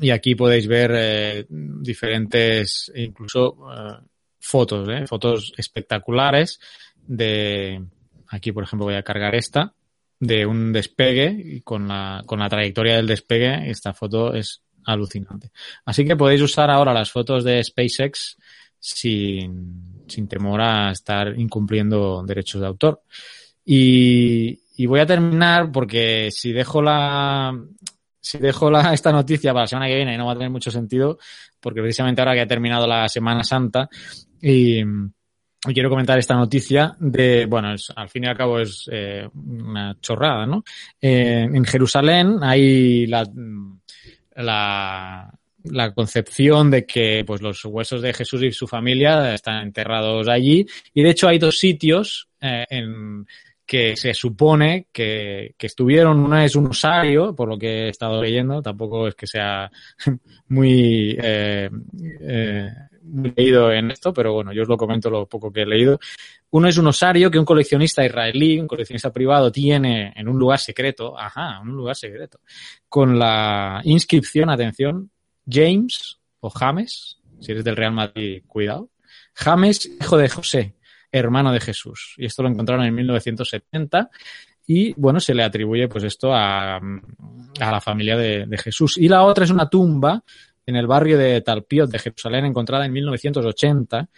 y 0.00 0.10
aquí 0.10 0.34
podéis 0.34 0.66
ver 0.66 0.92
eh, 0.94 1.46
diferentes, 1.48 2.92
incluso 2.94 3.56
eh, 3.72 3.98
fotos, 4.38 4.88
¿eh? 4.88 5.06
fotos 5.06 5.52
espectaculares 5.56 6.60
de, 7.06 7.82
aquí 8.28 8.52
por 8.52 8.64
ejemplo 8.64 8.86
voy 8.86 8.94
a 8.94 9.02
cargar 9.02 9.34
esta, 9.34 9.74
de 10.20 10.46
un 10.46 10.72
despegue 10.72 11.34
y 11.44 11.60
con 11.62 11.88
la, 11.88 12.22
con 12.26 12.38
la 12.40 12.48
trayectoria 12.48 12.96
del 12.96 13.06
despegue, 13.06 13.70
esta 13.70 13.94
foto 13.94 14.34
es 14.34 14.62
alucinante. 14.84 15.50
Así 15.84 16.04
que 16.04 16.16
podéis 16.16 16.42
usar 16.42 16.70
ahora 16.70 16.92
las 16.92 17.10
fotos 17.10 17.42
de 17.42 17.62
SpaceX 17.64 18.36
sin, 18.80 20.04
sin 20.08 20.26
temor 20.26 20.60
a 20.60 20.90
estar 20.90 21.38
incumpliendo 21.38 22.22
derechos 22.26 22.60
de 22.60 22.66
autor. 22.66 23.02
Y, 23.64 24.86
voy 24.86 25.00
a 25.00 25.06
terminar 25.06 25.70
porque 25.70 26.30
si 26.32 26.52
dejo 26.52 26.80
la, 26.80 27.56
si 28.18 28.38
dejo 28.38 28.70
la, 28.70 28.92
esta 28.94 29.12
noticia 29.12 29.52
para 29.52 29.64
la 29.64 29.68
semana 29.68 29.86
que 29.86 29.96
viene 29.96 30.16
no 30.16 30.26
va 30.26 30.32
a 30.32 30.36
tener 30.36 30.50
mucho 30.50 30.70
sentido 30.70 31.18
porque 31.60 31.82
precisamente 31.82 32.20
ahora 32.22 32.34
que 32.34 32.40
ha 32.40 32.46
terminado 32.46 32.86
la 32.86 33.08
Semana 33.08 33.44
Santa 33.44 33.88
y, 34.40 34.82
quiero 35.62 35.90
comentar 35.90 36.18
esta 36.18 36.34
noticia 36.34 36.96
de, 36.98 37.44
bueno, 37.44 37.74
al 37.94 38.08
fin 38.08 38.24
y 38.24 38.26
al 38.26 38.36
cabo 38.36 38.58
es 38.58 38.88
eh, 38.90 39.28
una 39.34 39.94
chorrada, 40.00 40.46
¿no? 40.46 40.64
Eh, 40.98 41.46
en 41.52 41.64
Jerusalén 41.66 42.38
hay 42.40 43.06
la, 43.06 43.28
la, 44.36 45.30
la 45.64 45.92
concepción 45.92 46.70
de 46.70 46.86
que 46.86 47.24
pues 47.26 47.42
los 47.42 47.64
huesos 47.64 48.02
de 48.02 48.12
Jesús 48.12 48.42
y 48.42 48.52
su 48.52 48.66
familia 48.66 49.34
están 49.34 49.62
enterrados 49.62 50.28
allí. 50.28 50.66
Y 50.94 51.02
de 51.02 51.10
hecho 51.10 51.28
hay 51.28 51.38
dos 51.38 51.58
sitios 51.58 52.28
eh, 52.40 52.66
en 52.70 53.26
que 53.70 53.96
se 53.96 54.14
supone 54.14 54.88
que, 54.90 55.54
que, 55.56 55.68
estuvieron, 55.68 56.18
una 56.18 56.44
es 56.44 56.56
un 56.56 56.66
osario, 56.66 57.36
por 57.36 57.48
lo 57.48 57.56
que 57.56 57.84
he 57.84 57.88
estado 57.90 58.20
leyendo, 58.20 58.60
tampoco 58.60 59.06
es 59.06 59.14
que 59.14 59.28
sea 59.28 59.70
eh, 60.50 61.70
eh, 62.20 62.70
muy 63.02 63.32
leído 63.36 63.70
en 63.70 63.92
esto, 63.92 64.12
pero 64.12 64.32
bueno, 64.32 64.52
yo 64.52 64.62
os 64.62 64.68
lo 64.68 64.76
comento 64.76 65.08
lo 65.08 65.26
poco 65.26 65.52
que 65.52 65.62
he 65.62 65.66
leído. 65.66 66.00
Uno 66.50 66.66
es 66.66 66.78
un 66.78 66.88
osario 66.88 67.30
que 67.30 67.38
un 67.38 67.44
coleccionista 67.44 68.04
israelí, 68.04 68.58
un 68.58 68.66
coleccionista 68.66 69.12
privado, 69.12 69.52
tiene 69.52 70.12
en 70.16 70.28
un 70.28 70.36
lugar 70.36 70.58
secreto, 70.58 71.16
ajá, 71.16 71.60
un 71.60 71.70
lugar 71.70 71.94
secreto, 71.94 72.40
con 72.88 73.20
la 73.20 73.80
inscripción, 73.84 74.50
atención, 74.50 75.12
James 75.50 76.18
o 76.40 76.50
James, 76.50 77.18
si 77.40 77.52
eres 77.52 77.64
del 77.64 77.76
Real 77.76 77.92
Madrid, 77.92 78.42
cuidado, 78.46 78.90
James, 79.34 79.90
hijo 80.00 80.16
de 80.16 80.28
José, 80.28 80.74
hermano 81.10 81.52
de 81.52 81.60
Jesús. 81.60 82.14
Y 82.18 82.26
esto 82.26 82.42
lo 82.42 82.48
encontraron 82.48 82.84
en 82.84 82.94
1970 82.94 84.10
y 84.66 84.92
bueno, 84.96 85.18
se 85.18 85.34
le 85.34 85.42
atribuye 85.42 85.88
pues 85.88 86.04
esto 86.04 86.32
a, 86.32 86.76
a 86.76 86.80
la 87.70 87.80
familia 87.80 88.16
de, 88.16 88.46
de, 88.46 88.58
Jesús. 88.58 88.96
Y 88.98 89.08
la 89.08 89.24
otra 89.24 89.44
es 89.44 89.50
una 89.50 89.68
tumba 89.68 90.22
en 90.64 90.76
el 90.76 90.86
barrio 90.86 91.18
de 91.18 91.40
Talpiot 91.40 91.90
de 91.90 91.98
Jerusalén 91.98 92.44
encontrada 92.44 92.86
en 92.86 92.92
1980 92.92 94.08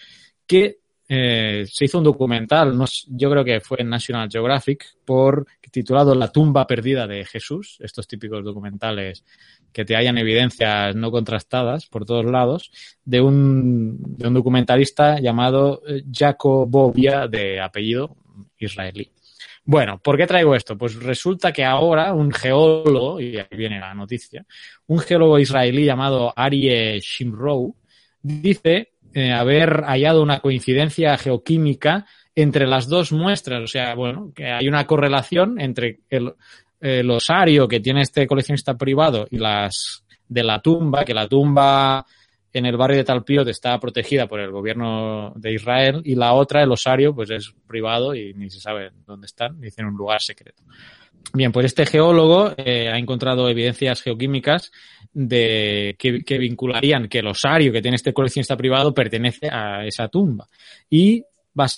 que 0.47 0.82
eh, 1.15 1.67
se 1.71 1.85
hizo 1.85 1.99
un 1.99 2.05
documental, 2.05 2.75
yo 3.09 3.31
creo 3.31 3.45
que 3.45 3.61
fue 3.61 3.83
en 3.83 3.91
National 3.91 4.31
Geographic, 4.33 4.97
por 5.05 5.47
titulado 5.71 6.15
La 6.15 6.33
tumba 6.33 6.67
perdida 6.67 7.07
de 7.07 7.27
Jesús, 7.27 7.77
estos 7.81 8.09
típicos 8.09 8.43
documentales 8.43 9.23
que 9.75 9.85
te 9.85 9.95
hayan 9.95 10.17
evidencias 10.17 10.97
no 10.97 11.11
contrastadas 11.11 11.85
por 11.87 12.07
todos 12.07 12.25
lados, 12.25 12.71
de 13.05 13.21
un, 13.21 13.99
de 14.01 14.27
un 14.27 14.33
documentalista 14.33 15.21
llamado 15.21 15.83
eh, 15.87 16.03
Jacob 16.11 16.67
Bobia, 16.67 17.29
de 17.29 17.61
apellido 17.61 18.17
israelí. 18.57 19.11
Bueno, 19.65 19.99
¿por 19.99 20.17
qué 20.17 20.27
traigo 20.27 20.55
esto? 20.55 20.79
Pues 20.79 20.95
resulta 20.95 21.53
que 21.53 21.63
ahora 21.63 22.15
un 22.15 22.33
geólogo, 22.33 23.21
y 23.21 23.37
ahí 23.37 23.47
viene 23.51 23.79
la 23.79 23.93
noticia, 23.93 24.47
un 24.87 24.99
geólogo 24.99 25.39
israelí 25.39 25.85
llamado 25.85 26.33
Arie 26.35 26.99
Shimrou, 27.01 27.77
dice 28.23 28.92
eh, 29.15 29.33
haber 29.33 29.83
hallado 29.85 30.23
una 30.23 30.41
coincidencia 30.41 31.17
geoquímica 31.17 32.07
entre 32.35 32.67
las 32.67 32.89
dos 32.89 33.13
muestras. 33.13 33.63
O 33.63 33.67
sea, 33.67 33.95
bueno, 33.95 34.33
que 34.35 34.47
hay 34.47 34.69
una 34.69 34.87
correlación 34.87 35.61
entre 35.61 36.01
el, 36.11 36.35
el 36.81 37.11
osario 37.11 37.69
que 37.69 37.81
tiene 37.81 38.03
este 38.03 38.27
coleccionista 38.27 38.75
privado 38.77 39.27
y 39.31 39.39
las 39.39 40.05
de 40.29 40.43
la 40.43 40.61
tumba, 40.61 41.05
que 41.05 41.15
la 41.15 41.29
tumba 41.29 42.07
en 42.53 42.67
el 42.67 42.77
barrio 42.77 42.99
de 42.99 43.05
Talpiot 43.05 43.49
está 43.49 43.79
protegida 43.79 44.27
por 44.27 44.41
el 44.41 44.51
gobierno 44.51 45.33
de 45.37 45.55
Israel 45.55 46.03
y 46.05 46.15
la 46.15 46.35
otra, 46.35 46.63
el 46.63 46.73
osario, 46.73 47.15
pues 47.15 47.31
es 47.31 47.55
privado 47.67 48.15
y 48.15 48.35
ni 48.35 48.51
se 48.51 48.61
sabe 48.61 48.91
dónde 49.07 49.27
están, 49.27 49.61
dice 49.61 49.81
en 49.81 49.89
un 49.89 49.97
lugar 49.97 50.21
secreto. 50.21 50.63
Bien, 51.35 51.51
pues 51.53 51.67
este 51.67 51.87
geólogo 51.87 52.53
eh, 52.57 52.89
ha 52.89 52.99
encontrado 52.99 53.49
evidencias 53.49 54.03
geoquímicas 54.03 54.71
de 55.13 55.97
que, 55.99 56.39
vincularían 56.39 57.09
que 57.09 57.21
el 57.21 57.29
osario 57.29 57.73
que 57.73 57.81
tiene 57.81 57.97
este 57.97 58.13
coleccionista 58.13 58.57
privado 58.57 58.93
pertenece 58.93 59.49
a 59.51 59.87
esa 59.87 60.09
tumba. 60.09 60.49
Y 60.91 61.25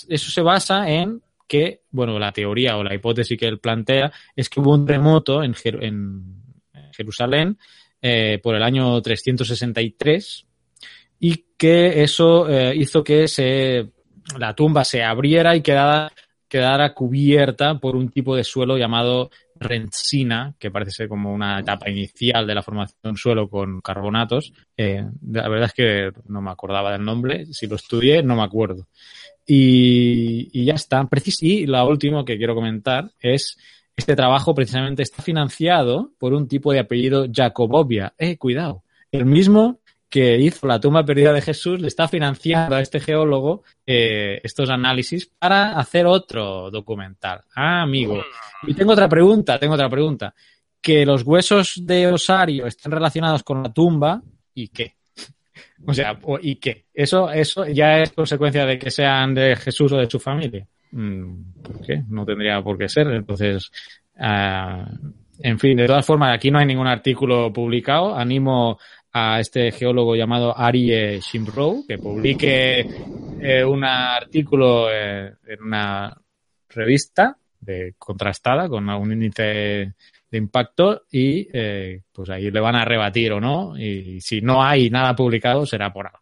eso 0.08 0.30
se 0.30 0.40
basa 0.40 0.88
en 0.90 1.22
que, 1.46 1.82
bueno, 1.90 2.18
la 2.18 2.32
teoría 2.32 2.76
o 2.76 2.82
la 2.82 2.94
hipótesis 2.94 3.38
que 3.38 3.46
él 3.46 3.60
plantea 3.60 4.12
es 4.34 4.48
que 4.48 4.60
hubo 4.60 4.72
un 4.72 4.86
remoto 4.86 5.42
en, 5.42 5.54
Jer 5.54 5.84
en 5.84 6.42
Jerusalén 6.92 7.58
eh, 8.00 8.40
por 8.42 8.54
el 8.54 8.62
año 8.62 9.00
363 9.00 10.46
y 11.20 11.44
que 11.56 12.02
eso 12.02 12.48
eh, 12.48 12.74
hizo 12.76 13.04
que 13.04 13.28
se, 13.28 13.90
la 14.38 14.54
tumba 14.54 14.84
se 14.84 15.02
abriera 15.02 15.54
y 15.56 15.62
quedara, 15.62 16.12
quedara 16.54 16.94
cubierta 16.94 17.80
por 17.80 17.96
un 17.96 18.10
tipo 18.10 18.36
de 18.36 18.44
suelo 18.44 18.78
llamado 18.78 19.28
rentsina, 19.56 20.54
que 20.56 20.70
parece 20.70 20.92
ser 20.92 21.08
como 21.08 21.34
una 21.34 21.58
etapa 21.58 21.90
inicial 21.90 22.46
de 22.46 22.54
la 22.54 22.62
formación 22.62 22.96
de 23.02 23.10
un 23.10 23.16
suelo 23.16 23.50
con 23.50 23.80
carbonatos. 23.80 24.52
Eh, 24.76 25.04
la 25.32 25.48
verdad 25.48 25.66
es 25.66 25.72
que 25.72 26.12
no 26.28 26.40
me 26.40 26.52
acordaba 26.52 26.92
del 26.92 27.04
nombre, 27.04 27.46
si 27.46 27.66
lo 27.66 27.74
estudié 27.74 28.22
no 28.22 28.36
me 28.36 28.44
acuerdo. 28.44 28.86
Y, 29.44 30.64
ya 30.64 30.74
está. 30.74 31.08
Y 31.40 31.66
la 31.66 31.84
última 31.84 32.24
que 32.24 32.38
quiero 32.38 32.54
comentar 32.54 33.10
es 33.18 33.58
este 33.96 34.14
trabajo 34.14 34.54
precisamente 34.54 35.02
está 35.02 35.24
financiado 35.24 36.12
por 36.20 36.34
un 36.34 36.46
tipo 36.46 36.72
de 36.72 36.78
apellido 36.78 37.26
Jacobovia. 37.32 38.14
Eh, 38.16 38.38
cuidado. 38.38 38.84
El 39.10 39.26
mismo 39.26 39.80
que 40.14 40.38
hizo 40.38 40.68
la 40.68 40.78
tumba 40.78 41.04
perdida 41.04 41.32
de 41.32 41.42
Jesús 41.42 41.80
le 41.80 41.88
está 41.88 42.06
financiando 42.06 42.76
a 42.76 42.80
este 42.80 43.00
geólogo 43.00 43.64
eh, 43.84 44.40
estos 44.44 44.70
análisis 44.70 45.26
para 45.26 45.76
hacer 45.76 46.06
otro 46.06 46.70
documental. 46.70 47.40
Ah, 47.56 47.82
amigo. 47.82 48.22
Y 48.62 48.74
tengo 48.74 48.92
otra 48.92 49.08
pregunta, 49.08 49.58
tengo 49.58 49.74
otra 49.74 49.90
pregunta. 49.90 50.32
Que 50.80 51.04
los 51.04 51.24
huesos 51.24 51.84
de 51.84 52.06
Osario 52.06 52.64
estén 52.64 52.92
relacionados 52.92 53.42
con 53.42 53.60
la 53.60 53.72
tumba 53.72 54.22
y 54.54 54.68
qué. 54.68 54.94
O 55.84 55.92
sea, 55.92 56.16
¿y 56.42 56.54
qué? 56.56 56.84
Eso, 56.94 57.28
eso 57.32 57.66
ya 57.66 57.98
es 57.98 58.12
consecuencia 58.12 58.64
de 58.64 58.78
que 58.78 58.92
sean 58.92 59.34
de 59.34 59.56
Jesús 59.56 59.90
o 59.90 59.96
de 59.96 60.08
su 60.08 60.20
familia. 60.20 60.64
Mm, 60.92 61.60
¿Por 61.60 61.80
qué? 61.80 62.04
No 62.08 62.24
tendría 62.24 62.62
por 62.62 62.78
qué 62.78 62.88
ser. 62.88 63.08
Entonces, 63.08 63.68
uh, 64.16 64.84
en 65.40 65.58
fin, 65.58 65.76
de 65.76 65.86
todas 65.86 66.06
formas, 66.06 66.32
aquí 66.32 66.52
no 66.52 66.60
hay 66.60 66.66
ningún 66.66 66.86
artículo 66.86 67.52
publicado. 67.52 68.14
Animo 68.14 68.78
a 69.16 69.38
este 69.38 69.70
geólogo 69.70 70.16
llamado 70.16 70.58
Arie 70.58 71.20
Shimrow 71.20 71.86
que 71.86 71.98
publique 71.98 72.80
eh, 73.40 73.64
un 73.64 73.84
artículo 73.84 74.90
eh, 74.90 75.34
en 75.46 75.62
una 75.62 76.20
revista 76.68 77.36
de 77.60 77.94
contrastada 77.96 78.68
con 78.68 78.88
un 78.88 79.12
índice 79.12 79.94
de 80.28 80.38
impacto 80.38 81.02
y 81.12 81.48
eh, 81.52 82.02
pues 82.12 82.28
ahí 82.28 82.50
le 82.50 82.58
van 82.58 82.74
a 82.74 82.84
rebatir 82.84 83.32
o 83.32 83.40
no 83.40 83.78
y 83.78 84.20
si 84.20 84.40
no 84.40 84.64
hay 84.64 84.90
nada 84.90 85.14
publicado 85.14 85.64
será 85.64 85.92
por 85.92 86.08
algo. 86.08 86.18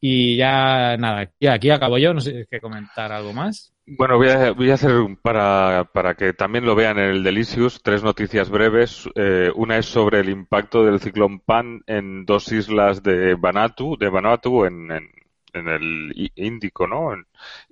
Y 0.00 0.36
ya 0.36 0.96
nada, 0.96 1.20
aquí, 1.20 1.46
aquí 1.46 1.70
acabo 1.70 1.96
yo, 1.96 2.12
no 2.12 2.20
sé 2.20 2.30
si 2.32 2.36
hay 2.38 2.46
que 2.46 2.60
comentar 2.60 3.12
algo 3.12 3.32
más. 3.32 3.72
Bueno, 3.92 4.18
voy 4.18 4.28
a, 4.28 4.52
voy 4.52 4.70
a 4.70 4.74
hacer 4.74 4.92
para, 5.20 5.90
para 5.92 6.14
que 6.14 6.32
también 6.32 6.64
lo 6.64 6.76
vean 6.76 6.96
en 7.00 7.10
el 7.10 7.24
Delicious 7.24 7.82
tres 7.82 8.04
noticias 8.04 8.48
breves. 8.48 9.08
Eh, 9.16 9.50
una 9.56 9.78
es 9.78 9.86
sobre 9.86 10.20
el 10.20 10.28
impacto 10.28 10.84
del 10.84 11.00
ciclón 11.00 11.40
Pan 11.40 11.82
en 11.88 12.24
dos 12.24 12.52
islas 12.52 13.02
de 13.02 13.34
Vanuatu, 13.34 13.96
de 13.98 14.08
Vanuatu 14.08 14.64
en, 14.64 14.92
en, 14.92 15.68
el 15.68 16.30
Índico, 16.36 16.86
¿no? 16.86 17.16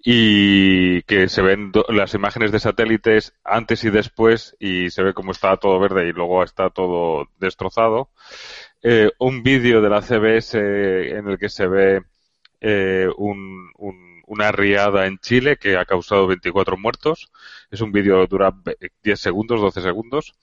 Y 0.05 1.03
que 1.03 1.29
se 1.29 1.41
ven 1.41 1.71
las 1.89 2.15
imágenes 2.15 2.51
de 2.51 2.59
satélites 2.59 3.35
antes 3.45 3.85
y 3.85 3.91
después 3.91 4.57
y 4.59 4.91
se 4.91 5.05
ve 5.05 5.15
cómo 5.15 5.31
está 5.31 5.57
todo 5.57 5.79
verde 5.79 6.09
y 6.09 6.13
luego 6.13 6.43
está 6.43 6.71
todo 6.71 7.29
destrozado. 7.39 8.11
Eh, 8.83 9.11
un 9.21 9.45
vídeo 9.45 9.81
de 9.81 9.89
la 9.89 10.03
CBS 10.03 10.59
en 10.59 11.29
el 11.29 11.39
que 11.39 11.49
se 11.49 11.69
ve 11.69 12.03
eh, 12.61 13.09
un, 13.17 13.71
un, 13.77 14.18
una 14.29 14.53
riada 14.53 15.07
en 15.07 15.19
Chile 15.19 15.57
que 15.57 15.77
ha 15.77 15.85
causado 15.85 16.27
24 16.27 16.77
muertos. 16.77 17.31
Es 17.71 17.81
un 17.81 17.93
vídeo 17.93 18.27
dura 18.27 18.55
10 19.03 19.21
segundos, 19.21 19.61
12 19.61 19.83
segundos. 19.83 20.35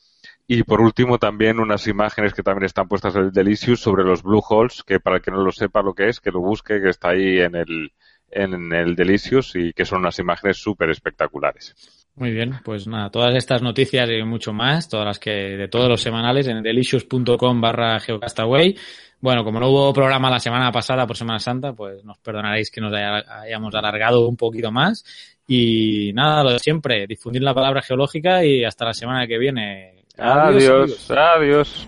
Y 0.48 0.64
por 0.64 0.82
último 0.82 1.18
también 1.18 1.60
unas 1.60 1.88
imágenes 1.88 2.34
que 2.34 2.44
también 2.44 2.66
están 2.66 2.88
puestas 2.88 3.16
en 3.16 3.24
el 3.24 3.32
Delicious 3.32 3.80
sobre 3.80 4.04
los 4.04 4.22
Blue 4.24 4.44
Holes, 4.48 4.84
que 4.84 5.00
para 5.00 5.18
el 5.18 5.22
que 5.22 5.32
no 5.32 5.44
lo 5.44 5.52
sepa 5.52 5.82
lo 5.82 5.94
que 5.94 6.10
es, 6.10 6.20
que 6.20 6.32
lo 6.32 6.42
busque, 6.42 6.82
que 6.82 6.90
está 6.90 7.10
ahí 7.10 7.40
en 7.40 7.56
el, 7.56 7.94
en 8.30 8.74
el 8.74 8.96
Delicious 8.96 9.56
y 9.56 9.74
que 9.74 9.86
son 9.86 10.00
unas 10.00 10.20
imágenes 10.20 10.58
súper 10.58 10.90
espectaculares. 10.90 12.05
Muy 12.16 12.32
bien, 12.32 12.60
pues 12.64 12.88
nada, 12.88 13.10
todas 13.10 13.36
estas 13.36 13.62
noticias 13.62 14.10
y 14.10 14.24
mucho 14.24 14.54
más, 14.54 14.88
todas 14.88 15.06
las 15.06 15.20
que 15.20 15.32
de 15.32 15.68
todos 15.68 15.90
los 15.90 16.02
semanales 16.02 16.48
en 16.48 16.64
delicious.com 16.64 17.60
barra 17.60 18.00
geocastaway. 18.00 18.76
Bueno, 19.20 19.44
como 19.44 19.60
no 19.60 19.70
hubo 19.70 19.94
programa 19.94 20.30
la 20.30 20.40
semana 20.40 20.72
pasada 20.72 21.06
por 21.06 21.18
Semana 21.18 21.40
Santa, 21.40 21.74
pues 21.74 22.06
nos 22.06 22.18
perdonaréis 22.20 22.72
que 22.72 22.80
nos 22.80 22.94
hayamos 22.94 23.74
alargado 23.76 24.28
un 24.28 24.38
poquito 24.38 24.72
más. 24.72 25.04
Y 25.48 26.12
nada, 26.14 26.44
lo 26.44 26.52
de 26.54 26.60
siempre, 26.60 27.06
difundir 27.08 27.42
la 27.44 27.54
palabra 27.54 27.82
geológica 27.82 28.46
y 28.46 28.64
hasta 28.64 28.86
la 28.86 28.94
semana 28.94 29.28
que 29.28 29.38
viene. 29.38 30.06
adiós. 30.18 31.12
adiós. 31.12 31.88